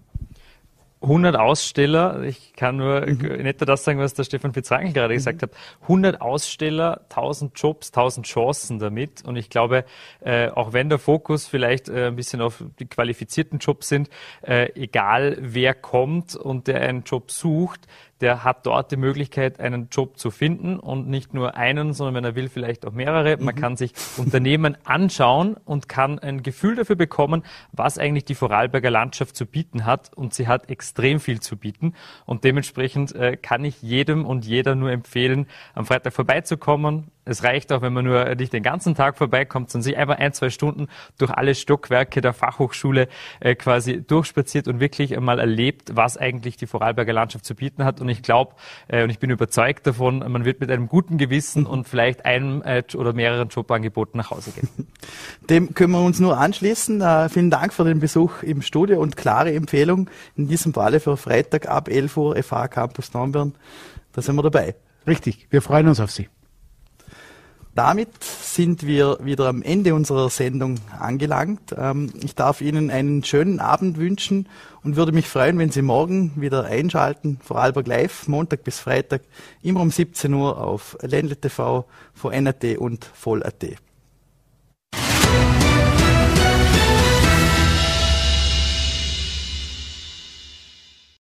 [1.06, 3.44] 100 Aussteller, ich kann nur mhm.
[3.44, 5.18] nicht das sagen, was der Stefan Fitzrankel gerade mhm.
[5.18, 5.52] gesagt hat,
[5.84, 9.86] 100 Aussteller, 1000 Jobs, 1000 Chancen damit und ich glaube,
[10.22, 14.10] äh, auch wenn der Fokus vielleicht äh, ein bisschen auf die qualifizierten Jobs sind,
[14.42, 17.88] äh, egal wer kommt und der einen Job sucht,
[18.22, 22.24] der hat dort die Möglichkeit, einen Job zu finden und nicht nur einen, sondern wenn
[22.24, 23.38] er will, vielleicht auch mehrere.
[23.38, 23.60] Man mhm.
[23.60, 29.36] kann sich Unternehmen anschauen und kann ein Gefühl dafür bekommen, was eigentlich die Vorarlberger Landschaft
[29.36, 31.94] zu bieten hat und sie hat extrem viel zu bieten
[32.26, 37.72] und dementsprechend äh, kann ich jedem und jeder nur empfehlen, am Freitag vorbeizukommen, es reicht
[37.72, 40.88] auch, wenn man nur nicht den ganzen Tag vorbeikommt, sondern sich einfach ein, zwei Stunden
[41.18, 43.08] durch alle Stockwerke der Fachhochschule
[43.40, 48.00] äh, quasi durchspaziert und wirklich einmal erlebt, was eigentlich die Vorarlberger Landschaft zu bieten hat.
[48.00, 48.54] Und ich glaube
[48.88, 52.62] äh, und ich bin überzeugt davon, man wird mit einem guten Gewissen und vielleicht einem
[52.62, 54.70] äh, oder mehreren Jobangeboten nach Hause gehen.
[55.50, 57.02] Dem können wir uns nur anschließen.
[57.02, 61.18] Äh, vielen Dank für den Besuch im Studio und klare Empfehlung in diesem Falle für
[61.18, 63.56] Freitag ab 11 Uhr FH Campus Dornbirn.
[64.14, 64.76] Da sind wir dabei.
[65.08, 66.30] Richtig, wir freuen uns auf Sie.
[67.76, 71.76] Damit sind wir wieder am Ende unserer Sendung angelangt.
[71.78, 74.48] Ähm, ich darf Ihnen einen schönen Abend wünschen
[74.82, 79.24] und würde mich freuen, wenn Sie morgen wieder einschalten, Vorarlberg Live, Montag bis Freitag,
[79.62, 83.66] immer um 17 Uhr auf Ländle TV, von NAT und Voll.at.